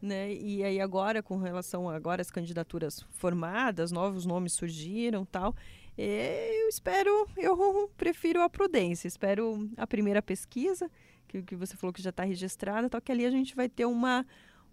né? 0.00 0.32
E 0.32 0.62
aí 0.62 0.80
agora, 0.80 1.22
com 1.22 1.38
relação 1.38 1.88
agora 1.88 2.20
as 2.20 2.30
candidaturas 2.30 3.04
formadas, 3.10 3.90
novos 3.90 4.26
nomes 4.26 4.52
surgiram 4.52 5.24
tal, 5.24 5.54
eu 5.96 6.68
espero, 6.68 7.28
eu 7.36 7.90
prefiro 7.96 8.42
a 8.42 8.50
prudência, 8.50 9.06
espero 9.06 9.68
a 9.76 9.86
primeira 9.86 10.20
pesquisa, 10.20 10.90
que, 11.28 11.42
que 11.42 11.56
você 11.56 11.76
falou 11.76 11.92
que 11.92 12.02
já 12.02 12.10
está 12.10 12.24
registrada, 12.24 12.90
tal, 12.90 13.00
que 13.00 13.12
ali 13.12 13.24
a 13.24 13.30
gente 13.30 13.54
vai 13.54 13.68
ter 13.68 13.84
uma, 13.84 14.26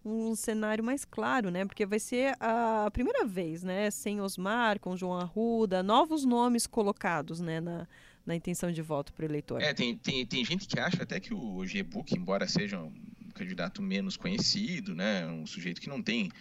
um 0.03 0.35
cenário 0.35 0.83
mais 0.83 1.05
claro, 1.05 1.51
né? 1.51 1.65
Porque 1.65 1.85
vai 1.85 1.99
ser 1.99 2.35
a 2.39 2.89
primeira 2.91 3.25
vez, 3.25 3.63
né? 3.63 3.91
Sem 3.91 4.19
Osmar, 4.19 4.79
com 4.79 4.97
João 4.97 5.13
Arruda, 5.13 5.83
novos 5.83 6.25
nomes 6.25 6.65
colocados, 6.65 7.39
né? 7.39 7.59
Na, 7.59 7.87
na 8.25 8.35
intenção 8.35 8.71
de 8.71 8.81
voto 8.81 9.13
para 9.13 9.23
o 9.23 9.27
eleitor. 9.27 9.61
É, 9.61 9.73
tem, 9.73 9.97
tem, 9.97 10.25
tem 10.25 10.45
gente 10.45 10.67
que 10.67 10.79
acha 10.79 11.03
até 11.03 11.19
que 11.19 11.33
o 11.33 11.65
G-Book, 11.65 12.15
embora 12.15 12.47
seja 12.47 12.79
candidato 13.31 13.81
menos 13.81 14.17
conhecido, 14.17 14.95
né? 14.95 15.27
Um 15.27 15.45
sujeito 15.45 15.81
que 15.81 15.89
não 15.89 16.01
tem 16.01 16.31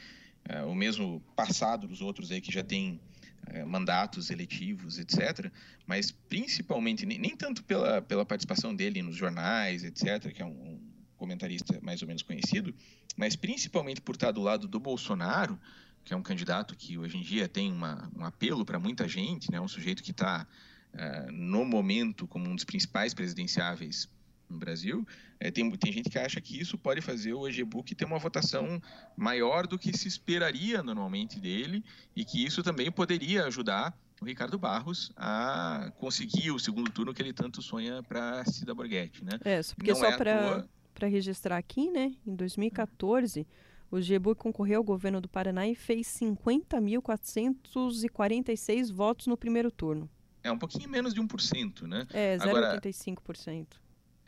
é, 0.45 0.63
o 0.63 0.75
mesmo 0.75 1.21
passado 1.35 1.87
dos 1.87 2.01
outros 2.01 2.31
aí 2.31 2.41
que 2.41 2.53
já 2.53 2.63
tem 2.63 3.01
é, 3.47 3.65
mandatos 3.65 4.31
eletivos, 4.31 4.99
etc. 4.99 5.51
Mas 5.87 6.11
principalmente, 6.11 7.05
nem, 7.07 7.19
nem, 7.19 7.37
tanto 7.37 7.65
pela, 7.65 8.01
pela 8.03 8.25
participação 8.25 8.75
dele 8.75 9.03
nos 9.03 9.17
jornais, 9.17 9.85
etc., 9.85 10.33
que 10.33 10.43
é 10.43 10.45
um, 10.45 10.51
um 10.51 10.81
comentarista 11.17 11.79
mais 11.83 12.01
ou 12.01 12.09
menos 12.09 12.23
conhecido, 12.23 12.75
mas 13.17 13.37
principalmente 13.37 14.01
por 14.01 14.15
estar 14.15 14.33
do 14.33 14.41
lado 14.41 14.67
do 14.67 14.81
Bolsonaro, 14.81 15.59
que 16.05 16.15
é 16.15 16.17
um 16.17 16.23
candidato 16.23 16.75
que 16.75 16.97
hoje 16.97 17.19
em 17.19 17.23
dia 17.23 17.47
tem 17.47 17.71
uma, 17.71 18.11
um 18.17 18.25
apelo 18.25 18.65
para 18.65 18.79
muita 18.79 19.07
gente, 19.07 19.51
né? 19.51 19.61
um 19.61 19.69
sujeito 19.69 20.03
que 20.03 20.13
está, 20.13 20.47
uh, 20.95 20.99
é, 20.99 21.27
no 21.31 21.65
momento, 21.65 22.27
como 22.27 22.49
um 22.49 22.55
dos 22.55 22.65
principais 22.65 23.13
presidenciáveis 23.13 24.09
no 24.51 24.59
Brasil, 24.59 25.07
é, 25.39 25.51
tem, 25.51 25.71
tem 25.73 25.93
gente 25.93 26.11
que 26.11 26.19
acha 26.19 26.41
que 26.41 26.61
isso 26.61 26.77
pode 26.77 27.01
fazer 27.01 27.33
o 27.33 27.49
EGBook 27.49 27.95
ter 27.95 28.05
uma 28.05 28.19
votação 28.19 28.81
maior 29.17 29.67
do 29.67 29.79
que 29.79 29.97
se 29.97 30.09
esperaria 30.09 30.83
normalmente 30.83 31.39
dele 31.39 31.85
e 32.15 32.25
que 32.25 32.45
isso 32.45 32.63
também 32.63 32.91
poderia 32.91 33.47
ajudar 33.47 33.97
o 34.21 34.25
Ricardo 34.25 34.59
Barros 34.59 35.13
a 35.17 35.93
conseguir 35.97 36.51
o 36.51 36.59
segundo 36.59 36.91
turno 36.91 37.15
que 37.15 37.23
ele 37.23 37.33
tanto 37.33 37.63
sonha 37.63 38.03
para 38.03 38.45
Cida 38.45 38.75
Borghetti, 38.75 39.25
né? 39.25 39.39
É, 39.43 39.61
porque 39.75 39.93
Não 39.93 39.99
só 39.99 40.07
é 40.07 40.17
para 40.17 40.69
para 40.93 41.09
registrar 41.09 41.57
aqui, 41.57 41.91
né, 41.91 42.15
em 42.27 42.35
2014, 42.35 43.47
o 43.91 44.01
GEBUC 44.01 44.41
concorreu 44.41 44.79
ao 44.79 44.85
governo 44.85 45.21
do 45.21 45.29
Paraná 45.29 45.67
e 45.67 45.75
fez 45.75 46.07
50.446 46.09 48.93
votos 48.93 49.27
no 49.27 49.37
primeiro 49.37 49.71
turno. 49.71 50.09
É 50.43 50.51
um 50.53 50.59
pouquinho 50.59 50.89
menos 50.89 51.13
de 51.13 51.21
1%, 51.21 51.87
né? 51.87 52.07
É, 52.13 52.39
0,85%. 52.39 53.67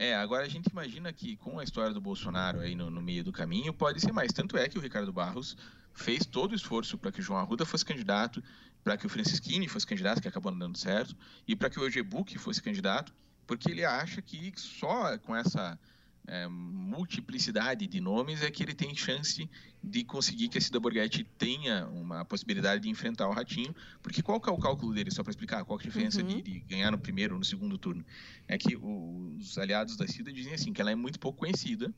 É, 0.03 0.17
agora 0.17 0.45
a 0.45 0.49
gente 0.49 0.67
imagina 0.67 1.13
que 1.13 1.37
com 1.37 1.61
a 1.61 1.63
história 1.63 1.95
do 1.95 2.01
Bolsonaro 2.01 2.59
aí 2.59 2.75
no, 2.75 2.91
no, 2.91 3.01
meio 3.01 3.23
do 3.23 3.31
caminho 3.31 3.73
pode 3.73 4.01
ser 4.01 4.11
mais. 4.11 4.33
Tanto 4.33 4.57
é 4.57 4.69
que 4.69 4.77
o 4.77 4.81
Ricardo 4.81 5.13
Barros 5.13 5.57
fez 5.95 6.27
todo 6.27 6.51
o 6.51 6.55
esforço 6.57 6.99
para 6.99 7.13
que 7.13 7.21
o 7.21 7.23
João 7.23 7.39
Arruda 7.39 7.65
fosse 7.65 7.85
candidato, 7.85 8.43
para 8.83 8.97
que 8.97 9.07
o 9.07 9.09
Francisquini 9.09 9.69
fosse 9.69 9.87
candidato, 9.87 10.21
que 10.21 10.27
acabou 10.27 10.51
não 10.51 10.59
dando 10.59 10.77
certo, 10.77 11.15
e 11.47 11.55
para 11.55 11.71
que 11.71 11.79
o 11.79 11.85
Eugebook 11.85 12.37
fosse 12.37 12.61
candidato, 12.61 13.15
porque 13.47 13.71
ele 13.71 13.85
acha 13.85 14.21
que 14.21 14.53
só 14.57 15.17
com 15.19 15.37
essa 15.37 15.79
é, 16.27 16.47
multiplicidade 16.49 17.87
de 17.87 18.01
nomes 18.01 18.43
é 18.43 18.51
que 18.51 18.63
ele 18.63 18.75
tem 18.75 18.95
chance 18.95 19.49
de 19.83 20.05
conseguir 20.05 20.49
que 20.49 20.59
a 20.59 20.61
Cida 20.61 20.79
Borghetti 20.79 21.25
tenha 21.37 21.87
uma 21.89 22.25
possibilidade 22.25 22.83
de 22.83 22.89
enfrentar 22.89 23.29
o 23.29 23.33
Ratinho, 23.33 23.75
porque 24.01 24.23
qual 24.23 24.41
que 24.41 24.49
é 24.49 24.53
o 24.53 24.59
cálculo 24.59 24.95
dele, 24.95 25.11
só 25.11 25.23
para 25.23 25.31
explicar, 25.31 25.65
qual 25.65 25.79
é 25.79 25.83
a 25.83 25.85
diferença 25.85 26.21
uhum. 26.21 26.29
de, 26.29 26.43
de, 26.43 26.61
ganhar 26.61 26.91
no 26.93 26.99
primeiro 26.99 27.35
ou 27.35 27.39
no 27.39 27.45
segundo 27.45 27.77
turno? 27.77 28.05
É 28.47 28.57
que 28.57 28.77
os 28.77 29.59
aliados 29.59 29.97
da 29.97 30.07
Cida 30.07 30.33
dizem 30.33 30.55
assim, 30.55 30.73
que 30.73 30.81
ela 30.81 30.93
é 30.93 30.95
muito 30.95 31.19
pouco 31.19 31.41
conhecida, 31.41 31.93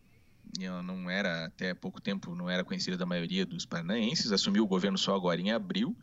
ela 0.60 0.82
não 0.82 1.10
era, 1.10 1.46
até 1.46 1.74
pouco 1.74 2.00
tempo, 2.00 2.34
não 2.34 2.48
era 2.48 2.64
conhecida 2.64 2.96
da 2.96 3.04
maioria 3.04 3.44
dos 3.44 3.66
paranaenses, 3.66 4.32
assumiu 4.32 4.64
o 4.64 4.66
governo 4.66 4.96
só 4.96 5.14
agora 5.14 5.40
em 5.40 5.50
abril, 5.50 5.96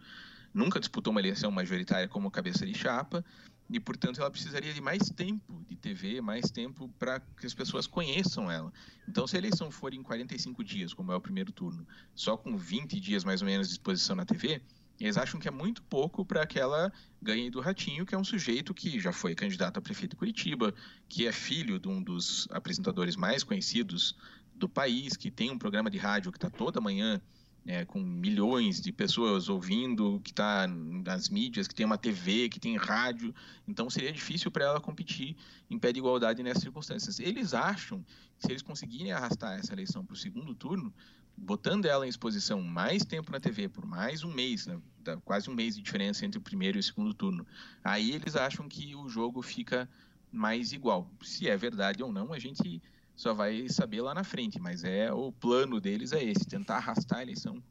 nunca 0.53 0.79
disputou 0.79 1.11
uma 1.11 1.21
eleição 1.21 1.49
majoritária 1.49 2.07
como 2.07 2.29
cabeça 2.29 2.65
de 2.65 2.73
chapa, 2.77 3.25
e, 3.71 3.79
portanto, 3.79 4.19
ela 4.19 4.29
precisaria 4.29 4.73
de 4.73 4.81
mais 4.81 5.09
tempo 5.09 5.63
de 5.65 5.77
TV, 5.77 6.19
mais 6.19 6.51
tempo 6.51 6.89
para 6.99 7.21
que 7.21 7.45
as 7.45 7.53
pessoas 7.53 7.87
conheçam 7.87 8.51
ela. 8.51 8.71
Então, 9.07 9.25
se 9.25 9.37
a 9.37 9.39
eleição 9.39 9.71
for 9.71 9.93
em 9.93 10.03
45 10.03 10.61
dias, 10.61 10.93
como 10.93 11.11
é 11.11 11.15
o 11.15 11.21
primeiro 11.21 11.53
turno, 11.53 11.87
só 12.13 12.35
com 12.35 12.57
20 12.57 12.99
dias 12.99 13.23
mais 13.23 13.41
ou 13.41 13.47
menos 13.47 13.67
de 13.67 13.73
exposição 13.73 14.15
na 14.15 14.25
TV, 14.25 14.61
eles 14.99 15.17
acham 15.17 15.39
que 15.39 15.47
é 15.47 15.51
muito 15.51 15.81
pouco 15.83 16.25
para 16.25 16.45
que 16.45 16.59
ela 16.59 16.91
ganhe 17.21 17.49
do 17.49 17.61
Ratinho, 17.61 18.05
que 18.05 18.13
é 18.13 18.17
um 18.17 18.23
sujeito 18.23 18.73
que 18.73 18.99
já 18.99 19.13
foi 19.13 19.33
candidato 19.33 19.77
a 19.77 19.81
prefeito 19.81 20.11
de 20.11 20.17
Curitiba, 20.17 20.73
que 21.07 21.25
é 21.25 21.31
filho 21.31 21.79
de 21.79 21.87
um 21.87 22.03
dos 22.03 22.47
apresentadores 22.51 23.15
mais 23.15 23.41
conhecidos 23.41 24.17
do 24.53 24.67
país, 24.67 25.15
que 25.15 25.31
tem 25.31 25.49
um 25.49 25.57
programa 25.57 25.89
de 25.89 25.97
rádio 25.97 26.31
que 26.31 26.37
está 26.37 26.49
toda 26.49 26.81
manhã 26.81 27.21
é, 27.65 27.85
com 27.85 27.99
milhões 27.99 28.81
de 28.81 28.91
pessoas 28.91 29.47
ouvindo, 29.47 30.19
que 30.23 30.31
está 30.31 30.67
nas 30.67 31.29
mídias, 31.29 31.67
que 31.67 31.75
tem 31.75 31.85
uma 31.85 31.97
TV, 31.97 32.49
que 32.49 32.59
tem 32.59 32.75
rádio. 32.75 33.33
Então 33.67 33.89
seria 33.89 34.11
difícil 34.11 34.49
para 34.49 34.65
ela 34.65 34.81
competir 34.81 35.35
em 35.69 35.77
pé 35.77 35.91
de 35.91 35.99
igualdade 35.99 36.41
nessas 36.41 36.63
circunstâncias. 36.63 37.19
Eles 37.19 37.53
acham 37.53 38.03
que 38.37 38.45
se 38.45 38.51
eles 38.51 38.61
conseguirem 38.61 39.11
arrastar 39.11 39.59
essa 39.59 39.73
eleição 39.73 40.03
para 40.03 40.13
o 40.13 40.17
segundo 40.17 40.55
turno, 40.55 40.93
botando 41.37 41.85
ela 41.85 42.05
em 42.05 42.09
exposição 42.09 42.61
mais 42.61 43.05
tempo 43.05 43.31
na 43.31 43.39
TV, 43.39 43.69
por 43.69 43.85
mais 43.85 44.23
um 44.23 44.31
mês, 44.31 44.67
né? 44.67 44.79
quase 45.23 45.49
um 45.49 45.55
mês 45.55 45.75
de 45.75 45.81
diferença 45.81 46.25
entre 46.25 46.37
o 46.37 46.41
primeiro 46.41 46.77
e 46.77 46.81
o 46.81 46.83
segundo 46.83 47.13
turno, 47.13 47.45
aí 47.83 48.11
eles 48.11 48.35
acham 48.35 48.67
que 48.67 48.95
o 48.95 49.07
jogo 49.07 49.41
fica 49.41 49.89
mais 50.31 50.71
igual. 50.71 51.09
Se 51.21 51.47
é 51.47 51.57
verdade 51.57 52.03
ou 52.03 52.11
não, 52.11 52.33
a 52.33 52.39
gente 52.39 52.81
só 53.21 53.35
vai 53.35 53.69
saber 53.69 54.01
lá 54.01 54.15
na 54.15 54.23
frente, 54.23 54.59
mas 54.59 54.83
é 54.83 55.13
o 55.13 55.31
plano 55.31 55.79
deles 55.79 56.11
é 56.11 56.23
esse, 56.23 56.43
tentar 56.45 56.77
arrastar 56.77 57.19
a 57.19 57.21
eleição 57.21 57.61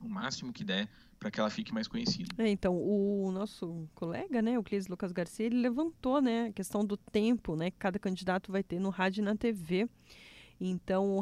o 0.00 0.08
máximo 0.08 0.52
que 0.52 0.64
der 0.64 0.88
para 1.18 1.30
que 1.30 1.38
ela 1.38 1.50
fique 1.50 1.72
mais 1.72 1.86
conhecida. 1.86 2.28
É, 2.38 2.48
então, 2.48 2.76
o 2.76 3.30
nosso 3.32 3.88
colega, 3.94 4.42
né, 4.42 4.58
o 4.58 4.62
Clis 4.62 4.88
Lucas 4.88 5.12
Garcia, 5.12 5.46
ele 5.46 5.60
levantou, 5.60 6.20
né, 6.20 6.46
a 6.46 6.52
questão 6.52 6.84
do 6.84 6.96
tempo, 6.96 7.54
né, 7.54 7.70
que 7.70 7.78
cada 7.78 7.98
candidato 7.98 8.50
vai 8.50 8.62
ter 8.62 8.80
no 8.80 8.90
rádio 8.90 9.22
e 9.22 9.24
na 9.24 9.36
TV. 9.36 9.88
Então, 10.60 11.20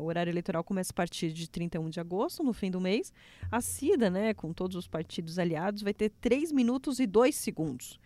o 0.00 0.04
horário 0.04 0.30
eleitoral 0.30 0.62
começa 0.62 0.92
a 0.92 0.94
partir 0.94 1.32
de 1.32 1.48
31 1.48 1.90
de 1.90 1.98
agosto, 1.98 2.42
no 2.42 2.52
fim 2.52 2.70
do 2.70 2.80
mês. 2.80 3.12
A 3.50 3.60
CIDA, 3.60 4.10
né, 4.10 4.34
com 4.34 4.52
todos 4.52 4.76
os 4.76 4.86
partidos 4.86 5.38
aliados, 5.38 5.82
vai 5.82 5.94
ter 5.94 6.10
3 6.20 6.52
minutos 6.52 7.00
e 7.00 7.06
2 7.06 7.34
segundos. 7.34 7.98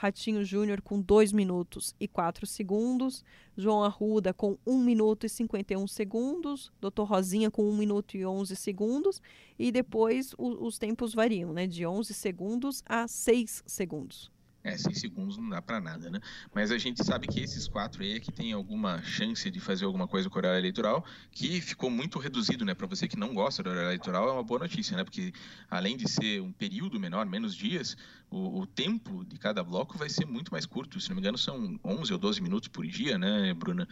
Ratinho 0.00 0.42
Júnior 0.42 0.80
com 0.80 0.98
2 0.98 1.30
minutos 1.30 1.94
e 2.00 2.08
4 2.08 2.46
segundos, 2.46 3.22
João 3.54 3.84
Arruda 3.84 4.32
com 4.32 4.56
1 4.66 4.78
minuto 4.82 5.26
e 5.26 5.28
51 5.28 5.86
segundos, 5.86 6.72
Doutor 6.80 7.04
Rosinha 7.04 7.50
com 7.50 7.68
1 7.68 7.76
minuto 7.76 8.16
e 8.16 8.24
11 8.24 8.56
segundos, 8.56 9.20
e 9.58 9.70
depois 9.70 10.32
o, 10.38 10.66
os 10.66 10.78
tempos 10.78 11.12
variam, 11.12 11.52
né, 11.52 11.66
de 11.66 11.86
11 11.86 12.14
segundos 12.14 12.82
a 12.86 13.06
6 13.06 13.62
segundos. 13.66 14.32
É, 14.62 14.76
seis 14.76 15.00
segundos 15.00 15.38
não 15.38 15.48
dá 15.48 15.62
para 15.62 15.80
nada, 15.80 16.10
né? 16.10 16.20
Mas 16.54 16.70
a 16.70 16.76
gente 16.76 17.02
sabe 17.02 17.26
que 17.26 17.40
esses 17.40 17.66
quatro 17.66 18.02
aí 18.02 18.16
é 18.16 18.20
que 18.20 18.30
tem 18.30 18.52
alguma 18.52 19.02
chance 19.02 19.50
de 19.50 19.58
fazer 19.58 19.86
alguma 19.86 20.06
coisa 20.06 20.28
com 20.28 20.36
o 20.36 20.38
horário 20.38 20.58
eleitoral, 20.58 21.02
que 21.32 21.62
ficou 21.62 21.88
muito 21.88 22.18
reduzido, 22.18 22.62
né? 22.62 22.74
Para 22.74 22.86
você 22.86 23.08
que 23.08 23.16
não 23.16 23.32
gosta 23.32 23.62
do 23.62 23.70
horário 23.70 23.88
eleitoral, 23.88 24.28
é 24.28 24.32
uma 24.32 24.42
boa 24.42 24.60
notícia, 24.60 24.94
né? 24.96 25.02
Porque 25.02 25.32
além 25.70 25.96
de 25.96 26.10
ser 26.10 26.42
um 26.42 26.52
período 26.52 27.00
menor, 27.00 27.24
menos 27.24 27.54
dias, 27.54 27.96
o, 28.30 28.60
o 28.60 28.66
tempo 28.66 29.24
de 29.24 29.38
cada 29.38 29.64
bloco 29.64 29.96
vai 29.96 30.10
ser 30.10 30.26
muito 30.26 30.52
mais 30.52 30.66
curto. 30.66 31.00
Se 31.00 31.08
não 31.08 31.16
me 31.16 31.22
engano, 31.22 31.38
são 31.38 31.80
11 31.82 32.12
ou 32.12 32.18
12 32.18 32.42
minutos 32.42 32.68
por 32.68 32.86
dia, 32.86 33.16
né, 33.16 33.54
Bruna? 33.54 33.88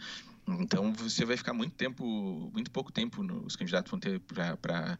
Então 0.47 0.93
você 0.93 1.25
vai 1.25 1.35
ficar 1.35 1.53
muito 1.53 1.73
tempo, 1.75 2.49
muito 2.53 2.69
pouco 2.69 2.91
tempo, 2.91 3.23
os 3.45 3.55
candidatos 3.55 3.89
vão 3.89 3.99
ter 3.99 4.19
para 4.19 4.99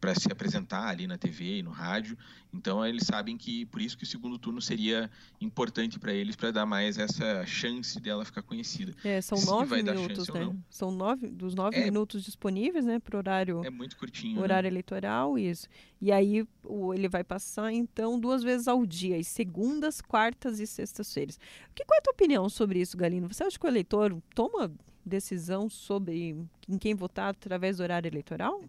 para 0.00 0.14
se 0.14 0.30
apresentar 0.30 0.88
ali 0.88 1.06
na 1.06 1.16
TV 1.16 1.58
e 1.58 1.62
no 1.62 1.70
rádio. 1.70 2.16
Então 2.52 2.84
eles 2.84 3.04
sabem 3.04 3.36
que 3.36 3.66
por 3.66 3.80
isso 3.80 3.96
que 3.96 4.04
o 4.04 4.06
segundo 4.06 4.38
turno 4.38 4.60
seria 4.60 5.10
importante 5.40 5.98
para 5.98 6.12
eles 6.12 6.36
para 6.36 6.50
dar 6.50 6.66
mais 6.66 6.98
essa 6.98 7.44
chance 7.44 8.00
dela 8.00 8.24
ficar 8.24 8.42
conhecida. 8.42 8.94
É, 9.04 9.20
são 9.20 9.36
se 9.36 9.46
nove 9.46 9.82
minutos, 9.82 10.28
né? 10.28 10.56
São 10.70 10.90
nove 10.90 11.28
dos 11.28 11.54
nove 11.54 11.76
é, 11.76 11.84
minutos 11.84 12.22
disponíveis, 12.24 12.84
né, 12.84 12.98
para 12.98 13.18
horário. 13.18 13.64
É 13.64 13.70
muito 13.70 13.96
curtinho. 13.96 14.36
Né? 14.36 14.42
Horário 14.42 14.68
né? 14.68 14.72
eleitoral, 14.72 15.38
isso. 15.38 15.68
E 16.00 16.12
aí 16.12 16.46
o, 16.62 16.94
ele 16.94 17.08
vai 17.08 17.24
passar 17.24 17.72
então 17.72 18.18
duas 18.18 18.42
vezes 18.42 18.68
ao 18.68 18.84
dia, 18.86 19.18
às 19.18 19.28
segundas, 19.28 20.00
quartas 20.00 20.60
e 20.60 20.66
sextas-feiras. 20.66 21.38
Que 21.74 21.84
qual 21.84 21.96
é 21.96 22.00
a 22.00 22.02
tua 22.02 22.12
opinião 22.12 22.48
sobre 22.48 22.80
isso, 22.80 22.96
Galino? 22.96 23.28
Você 23.28 23.44
acha 23.44 23.58
que 23.58 23.66
o 23.66 23.68
eleitor 23.68 24.16
toma 24.34 24.72
decisão 25.04 25.70
sobre 25.70 26.36
em 26.68 26.78
quem 26.78 26.94
votar 26.94 27.30
através 27.30 27.76
do 27.76 27.82
horário 27.82 28.08
eleitoral? 28.08 28.60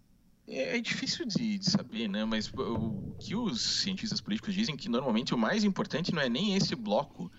É, 0.48 0.78
é 0.78 0.80
difícil 0.80 1.26
de, 1.26 1.58
de, 1.58 1.70
saber, 1.70 2.08
né? 2.08 2.24
Mas 2.24 2.50
o 2.54 3.14
que 3.20 3.36
os 3.36 3.60
cientistas 3.60 4.20
políticos 4.20 4.54
dizem 4.54 4.76
que 4.76 4.88
normalmente 4.88 5.34
o 5.34 5.38
mais 5.38 5.62
importante 5.62 6.12
não 6.12 6.22
é 6.22 6.28
nem 6.28 6.56
esse 6.56 6.74
bloco 6.74 7.30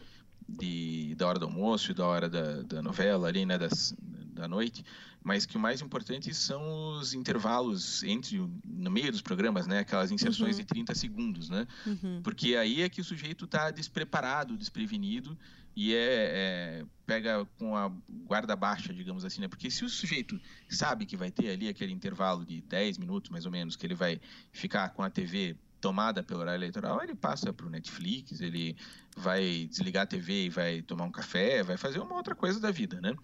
de, 0.47 1.15
da 1.15 1.27
hora 1.27 1.39
do 1.39 1.45
almoço 1.45 1.91
e 1.91 1.93
da 1.93 2.05
hora 2.05 2.29
da, 2.29 2.61
da 2.61 2.81
novela 2.81 3.27
ali, 3.27 3.45
né? 3.45 3.57
Das, 3.57 3.95
da 4.39 4.47
noite, 4.47 4.85
mas 5.21 5.45
que 5.45 5.57
o 5.57 5.59
mais 5.59 5.81
importante 5.81 6.33
são 6.33 6.97
os 6.97 7.13
intervalos 7.13 8.03
entre 8.03 8.37
no 8.63 8.89
meio 8.89 9.11
dos 9.11 9.21
programas, 9.21 9.67
né? 9.67 9.79
Aquelas 9.79 10.11
inserções 10.11 10.55
uhum. 10.55 10.61
de 10.61 10.67
30 10.67 10.95
segundos, 10.95 11.49
né? 11.49 11.67
Uhum. 11.85 12.21
Porque 12.23 12.55
aí 12.55 12.81
é 12.81 12.89
que 12.89 13.01
o 13.01 13.03
sujeito 13.03 13.45
está 13.45 13.69
despreparado, 13.69 14.55
desprevenido 14.55 15.37
e 15.81 15.95
é, 15.95 16.81
é, 16.81 16.85
pega 17.05 17.45
com 17.57 17.73
a 17.73 17.89
guarda 18.09 18.53
baixa, 18.53 18.93
digamos 18.93 19.23
assim, 19.23 19.39
né? 19.39 19.47
Porque 19.47 19.71
se 19.71 19.85
o 19.85 19.89
sujeito 19.89 20.37
sabe 20.67 21.05
que 21.05 21.15
vai 21.15 21.31
ter 21.31 21.51
ali 21.51 21.69
aquele 21.69 21.93
intervalo 21.93 22.45
de 22.45 22.59
10 22.59 22.97
minutos, 22.97 23.31
mais 23.31 23.45
ou 23.45 23.51
menos, 23.51 23.77
que 23.77 23.85
ele 23.85 23.95
vai 23.95 24.19
ficar 24.51 24.89
com 24.89 25.01
a 25.01 25.09
TV 25.09 25.55
tomada 25.79 26.21
pelo 26.21 26.41
horário 26.41 26.59
eleitoral, 26.59 27.01
ele 27.01 27.15
passa 27.15 27.53
para 27.53 27.65
o 27.65 27.69
Netflix, 27.69 28.41
ele 28.41 28.75
vai 29.15 29.67
desligar 29.69 30.03
a 30.03 30.05
TV 30.05 30.47
e 30.47 30.49
vai 30.49 30.81
tomar 30.81 31.05
um 31.05 31.11
café, 31.13 31.63
vai 31.63 31.77
fazer 31.77 31.99
uma 31.99 32.15
outra 32.15 32.35
coisa 32.35 32.59
da 32.59 32.71
vida, 32.71 32.99
né? 32.99 33.15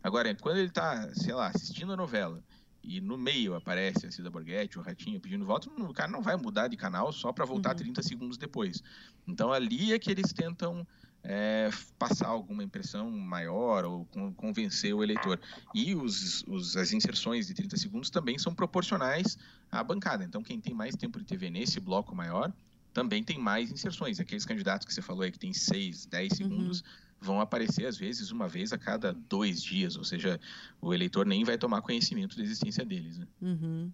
Agora, 0.00 0.32
quando 0.36 0.58
ele 0.58 0.68
está, 0.68 1.12
sei 1.14 1.34
lá, 1.34 1.48
assistindo 1.48 1.94
a 1.94 1.96
novela 1.96 2.40
e 2.80 3.00
no 3.00 3.18
meio 3.18 3.56
aparece 3.56 4.06
a 4.06 4.12
Cida 4.12 4.30
Borghetti, 4.30 4.78
o 4.78 4.82
Ratinho 4.82 5.18
pedindo 5.18 5.44
voto, 5.44 5.68
o 5.68 5.92
cara 5.92 6.12
não 6.12 6.22
vai 6.22 6.36
mudar 6.36 6.68
de 6.68 6.76
canal 6.76 7.12
só 7.12 7.32
para 7.32 7.44
voltar 7.44 7.70
uhum. 7.70 7.92
30 7.92 8.02
segundos 8.04 8.38
depois. 8.38 8.80
Então, 9.26 9.52
ali 9.52 9.92
é 9.92 9.98
que 9.98 10.12
eles 10.12 10.32
tentam 10.32 10.86
é, 11.24 11.70
passar 11.98 12.28
alguma 12.28 12.62
impressão 12.62 13.10
maior 13.10 13.84
ou 13.84 14.06
convencer 14.36 14.94
o 14.94 15.02
eleitor. 15.02 15.40
E 15.74 15.94
os, 15.94 16.44
os, 16.46 16.76
as 16.76 16.92
inserções 16.92 17.46
de 17.46 17.54
30 17.54 17.76
segundos 17.78 18.10
também 18.10 18.38
são 18.38 18.54
proporcionais 18.54 19.38
à 19.72 19.82
bancada. 19.82 20.22
Então, 20.22 20.42
quem 20.42 20.60
tem 20.60 20.74
mais 20.74 20.94
tempo 20.94 21.18
de 21.18 21.24
TV 21.24 21.50
nesse 21.50 21.80
bloco 21.80 22.14
maior 22.14 22.52
também 22.92 23.24
tem 23.24 23.38
mais 23.38 23.72
inserções. 23.72 24.20
Aqueles 24.20 24.44
candidatos 24.44 24.86
que 24.86 24.94
você 24.94 25.02
falou 25.02 25.22
aí 25.22 25.32
que 25.32 25.38
tem 25.38 25.52
6, 25.52 26.06
10 26.06 26.30
uhum. 26.30 26.36
segundos 26.36 26.80
uhum. 26.80 26.86
vão 27.20 27.40
aparecer, 27.40 27.86
às 27.86 27.96
vezes, 27.96 28.30
uma 28.30 28.46
vez 28.46 28.72
a 28.72 28.78
cada 28.78 29.12
dois 29.12 29.62
dias. 29.62 29.96
Ou 29.96 30.04
seja, 30.04 30.38
o 30.80 30.92
eleitor 30.92 31.26
nem 31.26 31.42
vai 31.42 31.56
tomar 31.56 31.80
conhecimento 31.80 32.36
da 32.36 32.42
existência 32.42 32.84
deles. 32.84 33.18
Né? 33.18 33.26
Uhum. 33.40 33.90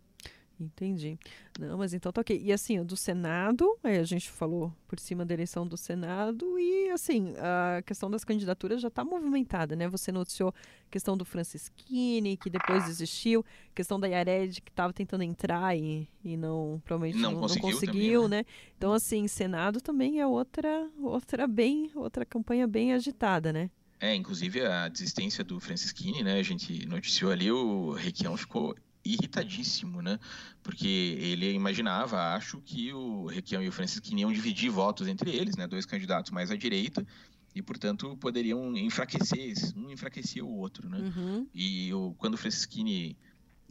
Entendi. 0.60 1.18
Não, 1.58 1.78
mas 1.78 1.94
então 1.94 2.12
tá 2.12 2.20
ok. 2.20 2.38
E 2.38 2.52
assim, 2.52 2.84
do 2.84 2.96
Senado, 2.96 3.78
a 3.82 4.02
gente 4.02 4.30
falou 4.30 4.70
por 4.86 5.00
cima 5.00 5.24
da 5.24 5.32
eleição 5.32 5.66
do 5.66 5.76
Senado 5.76 6.58
e 6.58 6.90
assim, 6.90 7.32
a 7.38 7.80
questão 7.82 8.10
das 8.10 8.24
candidaturas 8.24 8.82
já 8.82 8.88
está 8.88 9.02
movimentada, 9.02 9.74
né? 9.74 9.88
Você 9.88 10.12
noticiou 10.12 10.50
a 10.50 10.90
questão 10.90 11.16
do 11.16 11.24
Francisquini, 11.24 12.36
que 12.36 12.50
depois 12.50 12.84
desistiu, 12.84 13.44
questão 13.74 13.98
da 13.98 14.06
Yared, 14.06 14.60
que 14.60 14.70
estava 14.70 14.92
tentando 14.92 15.22
entrar 15.22 15.74
e, 15.74 16.06
e 16.22 16.36
não, 16.36 16.82
provavelmente 16.84 17.22
não, 17.22 17.32
não 17.32 17.40
conseguiu, 17.40 17.62
não 17.62 17.72
conseguiu 17.72 18.22
também, 18.22 18.38
né? 18.38 18.42
né? 18.42 18.46
Então 18.76 18.92
assim, 18.92 19.26
Senado 19.26 19.80
também 19.80 20.20
é 20.20 20.26
outra, 20.26 20.90
outra 21.00 21.46
bem, 21.46 21.90
outra 21.94 22.26
campanha 22.26 22.66
bem 22.66 22.92
agitada, 22.92 23.50
né? 23.50 23.70
É, 23.98 24.14
inclusive 24.14 24.64
a 24.64 24.88
desistência 24.88 25.44
do 25.44 25.60
Francisquini, 25.60 26.22
né? 26.22 26.38
A 26.38 26.42
gente 26.42 26.86
noticiou 26.86 27.30
ali, 27.30 27.50
o 27.50 27.92
Requião 27.92 28.34
ficou 28.36 28.74
irritadíssimo, 29.04 30.02
né? 30.02 30.18
Porque 30.62 30.86
ele 30.86 31.52
imaginava, 31.52 32.34
acho, 32.34 32.60
que 32.60 32.92
o 32.92 33.26
Requião 33.26 33.62
e 33.62 33.68
o 33.68 33.72
Francisquini 33.72 34.22
iam 34.22 34.32
dividir 34.32 34.70
votos 34.70 35.08
entre 35.08 35.30
eles, 35.30 35.56
né? 35.56 35.66
Dois 35.66 35.86
candidatos 35.86 36.30
mais 36.30 36.50
à 36.50 36.56
direita 36.56 37.06
e, 37.54 37.62
portanto, 37.62 38.16
poderiam 38.18 38.76
enfraquecer, 38.76 39.54
um 39.76 39.90
enfraquecia 39.90 40.44
o 40.44 40.58
outro, 40.58 40.88
né? 40.88 40.98
Uhum. 40.98 41.46
E 41.54 41.92
o, 41.92 42.14
quando 42.18 42.34
o 42.34 42.38
Francisquini 42.38 43.16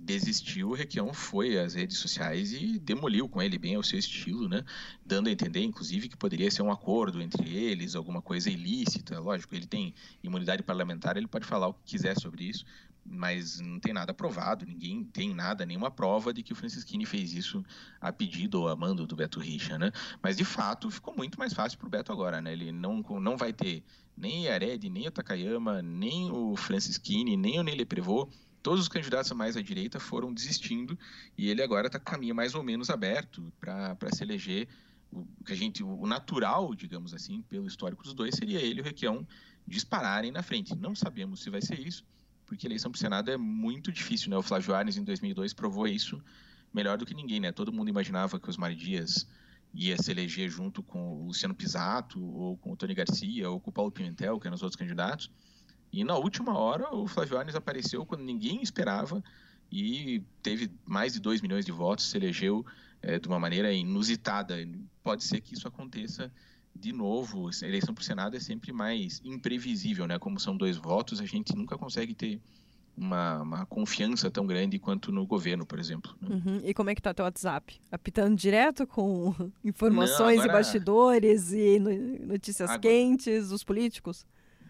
desistiu, 0.01 0.69
o 0.69 0.73
Requião 0.73 1.13
foi 1.13 1.59
às 1.59 1.73
redes 1.73 1.97
sociais 1.97 2.53
e 2.53 2.79
demoliu 2.79 3.27
com 3.27 3.41
ele 3.41 3.57
bem 3.57 3.75
ao 3.75 3.83
seu 3.83 3.99
estilo, 3.99 4.47
né? 4.47 4.63
Dando 5.05 5.27
a 5.27 5.31
entender, 5.31 5.61
inclusive, 5.61 6.07
que 6.07 6.17
poderia 6.17 6.49
ser 6.49 6.61
um 6.61 6.71
acordo 6.71 7.21
entre 7.21 7.53
eles, 7.53 7.95
alguma 7.95 8.21
coisa 8.21 8.49
ilícita. 8.49 9.19
Lógico, 9.19 9.55
ele 9.55 9.67
tem 9.67 9.93
imunidade 10.23 10.63
parlamentar, 10.63 11.17
ele 11.17 11.27
pode 11.27 11.45
falar 11.45 11.67
o 11.67 11.73
que 11.73 11.83
quiser 11.83 12.17
sobre 12.17 12.45
isso, 12.45 12.65
mas 13.09 13.59
não 13.59 13.79
tem 13.79 13.91
nada 13.91 14.13
provado, 14.13 14.65
ninguém 14.65 15.03
tem 15.03 15.33
nada, 15.33 15.65
nenhuma 15.65 15.89
prova 15.89 16.33
de 16.33 16.43
que 16.43 16.53
o 16.53 16.55
Francisquini 16.55 17.05
fez 17.05 17.33
isso 17.33 17.63
a 17.99 18.13
pedido 18.13 18.61
ou 18.61 18.67
a 18.67 18.75
mando 18.75 19.07
do 19.07 19.15
Beto 19.15 19.39
Richa, 19.39 19.77
né? 19.79 19.91
Mas 20.21 20.37
de 20.37 20.45
fato 20.45 20.91
ficou 20.91 21.15
muito 21.15 21.39
mais 21.39 21.53
fácil 21.53 21.77
para 21.79 21.87
o 21.87 21.89
Beto 21.89 22.11
agora, 22.11 22.41
né? 22.41 22.53
Ele 22.53 22.71
não, 22.71 23.01
não 23.19 23.35
vai 23.35 23.51
ter 23.51 23.83
nem 24.15 24.45
Yared, 24.45 24.89
nem 24.89 25.07
o 25.07 25.11
Takayama, 25.11 25.81
nem 25.81 26.31
o 26.31 26.55
Francisquini, 26.55 27.35
nem 27.35 27.59
o 27.59 27.63
Nele 27.63 27.85
Prevot. 27.85 28.31
Todos 28.61 28.81
os 28.81 28.87
candidatos 28.89 29.31
mais 29.31 29.55
à 29.55 29.61
direita 29.61 29.99
foram 29.99 30.33
desistindo 30.33 30.99
e 31.37 31.49
ele 31.49 31.63
agora 31.63 31.87
está 31.87 31.97
com 31.97 32.11
caminho 32.11 32.35
mais 32.35 32.53
ou 32.53 32.61
menos 32.61 32.89
aberto 32.89 33.51
para 33.59 33.95
se 34.13 34.23
eleger 34.23 34.67
o 35.11 35.25
que 35.43 35.53
a 35.53 35.55
gente, 35.55 35.81
o 35.81 36.05
natural, 36.05 36.75
digamos 36.75 37.13
assim, 37.13 37.41
pelo 37.43 37.65
histórico 37.65 38.03
dos 38.03 38.13
dois, 38.13 38.35
seria 38.35 38.59
ele 38.59 38.79
e 38.79 38.81
o 38.81 38.85
Requião 38.85 39.25
dispararem 39.65 40.31
na 40.31 40.43
frente. 40.43 40.75
Não 40.75 40.93
sabemos 40.93 41.41
se 41.41 41.49
vai 41.49 41.61
ser 41.61 41.79
isso, 41.79 42.03
porque 42.49 42.65
eleição 42.65 42.91
para 42.91 42.97
o 42.97 42.99
Senado 42.99 43.29
é 43.29 43.37
muito 43.37 43.91
difícil, 43.91 44.31
né? 44.31 44.35
O 44.35 44.41
Flávio 44.41 44.73
Arnes, 44.73 44.97
em 44.97 45.03
2002, 45.03 45.53
provou 45.53 45.87
isso 45.87 46.19
melhor 46.73 46.97
do 46.97 47.05
que 47.05 47.13
ninguém, 47.13 47.39
né? 47.39 47.51
Todo 47.51 47.71
mundo 47.71 47.89
imaginava 47.89 48.39
que 48.39 48.49
os 48.49 48.57
Dias 48.75 49.27
ia 49.71 49.95
se 50.01 50.09
eleger 50.09 50.49
junto 50.49 50.81
com 50.81 51.13
o 51.13 51.27
Luciano 51.27 51.53
Pisato, 51.53 52.19
ou 52.19 52.57
com 52.57 52.71
o 52.71 52.75
Tony 52.75 52.95
Garcia, 52.95 53.47
ou 53.47 53.59
com 53.59 53.69
o 53.69 53.73
Paulo 53.73 53.91
Pimentel, 53.91 54.39
que 54.39 54.47
eram 54.47 54.55
os 54.55 54.63
outros 54.63 54.75
candidatos. 54.75 55.31
E 55.93 56.03
na 56.03 56.15
última 56.15 56.57
hora, 56.57 56.91
o 56.93 57.07
Flávio 57.07 57.37
Arnes 57.37 57.53
apareceu 57.53 58.03
quando 58.03 58.23
ninguém 58.23 58.63
esperava 58.63 59.23
e 59.71 60.23
teve 60.41 60.71
mais 60.83 61.13
de 61.13 61.19
2 61.19 61.41
milhões 61.41 61.65
de 61.65 61.71
votos, 61.71 62.09
se 62.09 62.17
elegeu 62.17 62.65
é, 62.99 63.19
de 63.19 63.27
uma 63.27 63.39
maneira 63.39 63.71
inusitada. 63.71 64.55
Pode 65.03 65.23
ser 65.23 65.39
que 65.39 65.53
isso 65.53 65.67
aconteça 65.67 66.31
de 66.79 66.93
novo. 66.93 67.49
A 67.49 67.67
eleição 67.67 67.93
para 67.93 68.01
o 68.01 68.05
Senado 68.05 68.37
é 68.37 68.39
sempre 68.39 68.71
mais 68.71 69.21
imprevisível, 69.23 70.07
né? 70.07 70.17
Como 70.17 70.39
são 70.39 70.55
dois 70.55 70.77
votos, 70.77 71.19
a 71.19 71.25
gente 71.25 71.55
nunca 71.55 71.77
consegue 71.77 72.13
ter 72.13 72.41
uma, 72.97 73.41
uma, 73.41 73.65
confiança 73.65 74.29
tão 74.29 74.45
grande 74.45 74.77
quanto 74.77 75.11
no 75.11 75.25
governo, 75.25 75.65
por 75.65 75.79
exemplo. 75.79 76.13
Né? 76.21 76.29
Uhum. 76.35 76.61
E 76.63 76.73
como 76.73 76.89
é 76.89 76.95
que 76.95 77.01
tá 77.01 77.13
teu 77.13 77.23
WhatsApp? 77.23 77.79
Apitando 77.91 78.35
direto 78.35 78.85
com 78.85 79.33
informações 79.63 80.37
Não, 80.37 80.43
agora... 80.43 80.59
e 80.59 80.61
bastidores 80.61 81.51
e 81.53 81.79
notícias 81.79 82.69
agora... 82.69 82.81
quentes 82.81 83.49
dos 83.49 83.63
políticos? 83.63 84.25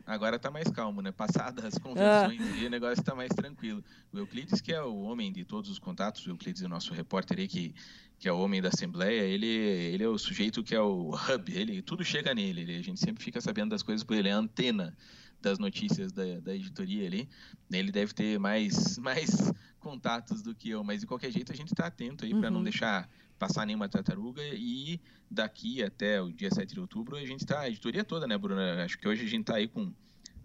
Agora 0.10 0.38
está 0.38 0.50
mais 0.50 0.68
calmo, 0.72 1.04
né? 1.04 1.12
Passadas 1.12 1.64
as 1.64 1.78
convenções 1.78 2.42
ah. 2.42 2.66
o 2.66 2.70
negócio 2.70 3.00
está 3.00 3.14
mais 3.14 3.30
tranquilo. 3.30 3.84
O 4.12 4.18
Euclides, 4.18 4.60
que 4.60 4.74
é 4.74 4.82
o 4.82 5.02
homem 5.02 5.32
de 5.32 5.46
todos 5.46 5.70
os 5.70 5.78
contatos, 5.78 6.26
o 6.26 6.32
Euclides 6.32 6.64
é 6.64 6.66
o 6.66 6.70
nosso 6.70 6.96
repórter 6.96 7.38
aí, 7.38 7.48
que, 7.48 7.76
que 8.18 8.28
é 8.28 8.32
o 8.32 8.40
homem 8.40 8.60
da 8.60 8.70
Assembleia, 8.70 9.22
ele, 9.22 9.46
ele 9.46 10.04
é 10.04 10.08
o 10.08 10.18
sujeito 10.18 10.64
que 10.64 10.74
é 10.74 10.82
o 10.82 11.12
hub, 11.12 11.54
ele, 11.54 11.84
tudo 11.84 12.04
chega 12.04 12.34
nele, 12.34 12.62
ele, 12.62 12.78
a 12.78 12.82
gente 12.82 13.00
sempre 13.00 13.24
fica 13.24 13.40
sabendo 13.40 13.70
das 13.70 13.84
coisas 13.84 14.04
por 14.04 14.16
ele, 14.16 14.30
é 14.30 14.32
a 14.32 14.38
antena 14.38 14.98
das 15.40 15.60
notícias 15.60 16.12
da, 16.12 16.40
da 16.40 16.56
editoria 16.56 17.06
ali. 17.06 17.30
Ele 17.72 17.92
deve 17.92 18.12
ter 18.12 18.40
mais, 18.40 18.98
mais 19.00 19.54
contatos 19.80 20.42
do 20.42 20.56
que 20.56 20.72
eu, 20.72 20.84
mas 20.84 21.02
de 21.02 21.06
qualquer 21.06 21.32
jeito 21.32 21.52
a 21.52 21.56
gente 21.56 21.72
está 21.72 21.86
atento 21.86 22.26
aí 22.26 22.34
uhum. 22.34 22.40
para 22.40 22.50
não 22.50 22.64
deixar 22.64 23.08
passar 23.40 23.66
nenhuma 23.66 23.88
tartaruga 23.88 24.44
e 24.44 25.00
daqui 25.32 25.82
até 25.82 26.22
o 26.22 26.32
dia 26.32 26.52
7 26.52 26.74
de 26.74 26.80
outubro 26.80 27.16
a 27.16 27.26
gente 27.26 27.40
está, 27.40 27.62
a 27.62 27.70
editoria 27.70 28.04
toda, 28.04 28.28
né, 28.28 28.38
Bruna? 28.38 28.84
Acho 28.84 29.00
que 29.00 29.08
hoje 29.08 29.24
a 29.26 29.30
gente 29.30 29.42
está 29.42 29.56
aí 29.56 29.68
com 29.68 29.92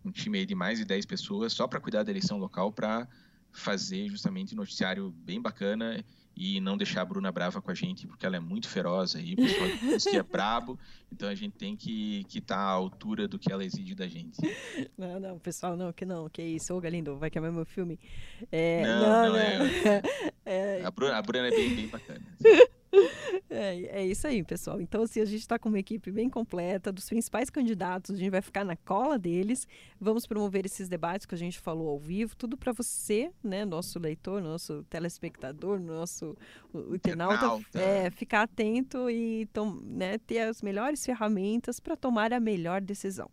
um 0.05 0.11
time 0.11 0.39
aí 0.39 0.47
de 0.47 0.55
mais 0.55 0.79
de 0.79 0.85
10 0.85 1.05
pessoas 1.05 1.53
só 1.53 1.67
para 1.67 1.81
cuidar 1.81 2.05
da 2.05 2.11
eleição 2.11 2.39
local, 2.39 2.73
para 2.73 3.09
fazer 3.51 4.09
justamente 4.09 4.55
noticiário 4.55 5.11
bem 5.11 5.41
bacana 5.41 6.05
e 6.37 6.61
não 6.61 6.77
deixar 6.77 7.03
a 7.03 7.05
Bruna 7.05 7.31
brava 7.31 7.63
com 7.63 7.71
a 7.71 7.75
gente, 7.75 8.07
porque 8.07 8.27
ela 8.27 8.37
é 8.37 8.41
muito 8.41 8.69
feroz 8.69 9.15
aí, 9.15 9.35
o 9.35 9.37
pessoal 9.37 9.69
que 10.11 10.17
é 10.17 10.23
brabo, 10.23 10.79
então 11.13 11.29
a 11.29 11.35
gente 11.35 11.57
tem 11.57 11.77
que 11.77 12.19
estar 12.19 12.29
que 12.29 12.41
tá 12.41 12.57
à 12.57 12.71
altura 12.71 13.29
do 13.29 13.39
que 13.39 13.53
ela 13.53 13.65
exige 13.65 13.95
da 13.95 14.09
gente. 14.09 14.39
Não, 14.99 15.21
não, 15.21 15.39
pessoal, 15.39 15.77
não, 15.77 15.93
que 15.93 16.05
não, 16.05 16.29
que 16.29 16.43
isso, 16.43 16.75
ô 16.75 16.81
Galindo, 16.81 17.17
vai 17.17 17.31
queimar 17.31 17.53
meu 17.53 17.65
filme. 17.65 17.99
É, 18.51 18.83
não, 18.83 19.01
não, 19.01 19.29
não, 19.29 19.37
é, 19.37 20.03
é... 20.45 20.85
A, 20.85 20.91
Bruna, 20.91 21.17
a 21.17 21.23
Bruna 21.23 21.47
é 21.47 21.51
bem, 21.51 21.77
bem 21.77 21.89
bacana. 21.89 22.21
É, 23.55 24.01
é 24.01 24.07
isso 24.07 24.27
aí, 24.27 24.43
pessoal. 24.43 24.81
Então, 24.81 25.03
assim, 25.03 25.21
a 25.21 25.25
gente 25.25 25.41
está 25.41 25.59
com 25.59 25.69
uma 25.69 25.79
equipe 25.79 26.11
bem 26.11 26.29
completa 26.29 26.91
dos 26.91 27.09
principais 27.09 27.49
candidatos, 27.49 28.15
a 28.15 28.19
gente 28.19 28.31
vai 28.31 28.43
ficar 28.43 28.65
na 28.65 28.77
cola 28.77 29.19
deles, 29.19 29.67
vamos 30.01 30.27
promover 30.27 30.67
esses 30.67 30.89
debates 30.89 31.25
que 31.25 31.35
a 31.35 31.39
gente 31.39 31.59
falou 31.61 31.89
ao 31.89 31.99
vivo, 31.99 32.37
tudo 32.37 32.57
para 32.57 32.73
você, 32.73 33.31
né, 33.43 33.65
nosso 33.65 33.99
leitor, 33.99 34.43
nosso 34.43 34.83
telespectador, 34.91 35.79
nosso 35.79 36.37
o, 36.73 36.95
internauta, 36.95 37.47
é, 37.75 38.11
ficar 38.11 38.43
atento 38.43 39.09
e 39.09 39.47
tom, 39.53 39.79
né, 39.83 40.19
ter 40.19 40.41
as 40.41 40.61
melhores 40.61 41.05
ferramentas 41.05 41.79
para 41.79 41.97
tomar 41.97 42.33
a 42.33 42.41
melhor 42.41 42.81
decisão. 42.81 43.31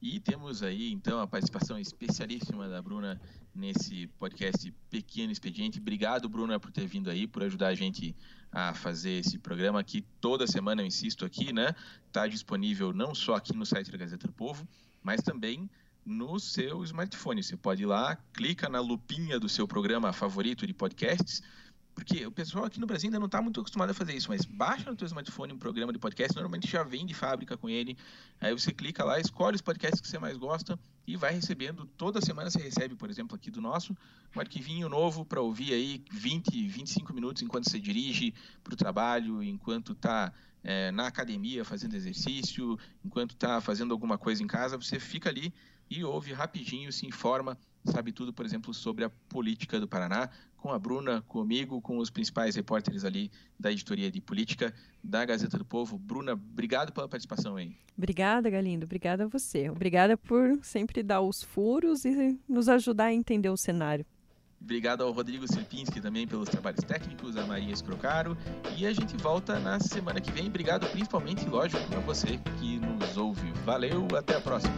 E 0.00 0.18
temos 0.18 0.62
aí, 0.62 0.90
então, 0.92 1.20
a 1.20 1.26
participação 1.26 1.78
especialíssima 1.78 2.68
da 2.68 2.80
Bruna 2.80 3.20
nesse 3.54 4.06
podcast 4.18 4.72
Pequeno 4.88 5.32
Expediente. 5.32 5.78
Obrigado, 5.78 6.28
Bruna, 6.28 6.58
por 6.58 6.70
ter 6.70 6.86
vindo 6.86 7.10
aí, 7.10 7.26
por 7.26 7.42
ajudar 7.42 7.68
a 7.68 7.74
gente 7.74 8.14
a 8.52 8.74
fazer 8.74 9.20
esse 9.20 9.38
programa 9.38 9.82
que 9.84 10.02
toda 10.20 10.46
semana 10.46 10.82
eu 10.82 10.86
insisto 10.86 11.24
aqui, 11.24 11.52
né? 11.52 11.74
Está 12.06 12.26
disponível 12.26 12.92
não 12.92 13.14
só 13.14 13.34
aqui 13.34 13.54
no 13.54 13.64
site 13.64 13.90
da 13.90 13.98
Gazeta 13.98 14.26
do 14.26 14.32
Povo, 14.32 14.66
mas 15.02 15.22
também 15.22 15.68
no 16.04 16.38
seu 16.40 16.82
smartphone. 16.84 17.42
Você 17.42 17.56
pode 17.56 17.82
ir 17.82 17.86
lá, 17.86 18.16
clica 18.32 18.68
na 18.68 18.80
lupinha 18.80 19.38
do 19.38 19.48
seu 19.48 19.66
programa 19.68 20.12
favorito 20.12 20.66
de 20.66 20.74
podcasts, 20.74 21.42
porque 22.00 22.24
o 22.26 22.32
pessoal 22.32 22.64
aqui 22.64 22.80
no 22.80 22.86
Brasil 22.86 23.08
ainda 23.08 23.18
não 23.18 23.26
está 23.26 23.42
muito 23.42 23.60
acostumado 23.60 23.90
a 23.90 23.94
fazer 23.94 24.14
isso, 24.14 24.30
mas 24.30 24.46
baixa 24.46 24.90
no 24.90 24.96
teu 24.96 25.04
smartphone 25.04 25.52
um 25.52 25.58
programa 25.58 25.92
de 25.92 25.98
podcast, 25.98 26.34
normalmente 26.34 26.66
já 26.66 26.82
vem 26.82 27.04
de 27.04 27.12
fábrica 27.12 27.58
com 27.58 27.68
ele. 27.68 27.96
Aí 28.40 28.52
você 28.54 28.72
clica 28.72 29.04
lá, 29.04 29.20
escolhe 29.20 29.54
os 29.54 29.60
podcasts 29.60 30.00
que 30.00 30.08
você 30.08 30.18
mais 30.18 30.38
gosta 30.38 30.78
e 31.06 31.14
vai 31.14 31.34
recebendo. 31.34 31.84
Toda 31.98 32.22
semana 32.22 32.48
você 32.48 32.58
recebe, 32.58 32.94
por 32.96 33.10
exemplo, 33.10 33.36
aqui 33.36 33.50
do 33.50 33.60
nosso, 33.60 33.94
um 34.34 34.40
arquivinho 34.40 34.88
novo 34.88 35.26
para 35.26 35.42
ouvir 35.42 35.74
aí 35.74 36.02
20, 36.10 36.68
25 36.68 37.12
minutos 37.12 37.42
enquanto 37.42 37.68
você 37.68 37.78
dirige 37.78 38.32
para 38.64 38.72
o 38.72 38.76
trabalho, 38.76 39.42
enquanto 39.42 39.92
está 39.92 40.32
é, 40.64 40.90
na 40.92 41.06
academia 41.06 41.66
fazendo 41.66 41.94
exercício, 41.94 42.78
enquanto 43.04 43.32
está 43.32 43.60
fazendo 43.60 43.92
alguma 43.92 44.16
coisa 44.16 44.42
em 44.42 44.46
casa, 44.46 44.78
você 44.78 44.98
fica 44.98 45.28
ali 45.28 45.52
e 45.90 46.02
ouve 46.02 46.32
rapidinho, 46.32 46.90
se 46.92 47.04
informa, 47.04 47.58
sabe 47.84 48.12
tudo, 48.12 48.32
por 48.32 48.46
exemplo, 48.46 48.72
sobre 48.72 49.04
a 49.04 49.10
política 49.28 49.80
do 49.80 49.88
Paraná, 49.88 50.30
com 50.60 50.70
a 50.72 50.78
Bruna, 50.78 51.22
comigo, 51.22 51.80
com 51.80 51.98
os 51.98 52.10
principais 52.10 52.54
repórteres 52.54 53.04
ali 53.04 53.30
da 53.58 53.72
editoria 53.72 54.10
de 54.10 54.20
política 54.20 54.72
da 55.02 55.24
Gazeta 55.24 55.58
do 55.58 55.64
Povo. 55.64 55.98
Bruna, 55.98 56.32
obrigado 56.32 56.92
pela 56.92 57.08
participação 57.08 57.56
aí. 57.56 57.74
Obrigada, 57.96 58.48
Galindo. 58.48 58.84
Obrigada 58.84 59.24
a 59.24 59.26
você. 59.26 59.68
Obrigada 59.68 60.16
por 60.16 60.58
sempre 60.62 61.02
dar 61.02 61.20
os 61.20 61.42
furos 61.42 62.04
e 62.04 62.38
nos 62.48 62.68
ajudar 62.68 63.06
a 63.06 63.14
entender 63.14 63.48
o 63.48 63.56
cenário. 63.56 64.06
Obrigado 64.60 65.02
ao 65.02 65.10
Rodrigo 65.10 65.48
Sirpinski 65.48 66.00
também 66.02 66.28
pelos 66.28 66.48
trabalhos 66.48 66.84
técnicos, 66.84 67.36
a 67.36 67.46
Maria 67.46 67.72
Escrocaro. 67.72 68.36
E 68.76 68.86
a 68.86 68.92
gente 68.92 69.16
volta 69.16 69.58
na 69.58 69.80
semana 69.80 70.20
que 70.20 70.30
vem. 70.30 70.48
Obrigado 70.48 70.86
principalmente, 70.88 71.46
lógico, 71.46 71.82
a 71.96 72.00
você 72.00 72.38
que 72.58 72.78
nos 72.78 73.16
ouve. 73.16 73.50
Valeu, 73.64 74.06
até 74.16 74.36
a 74.36 74.40
próxima. 74.40 74.74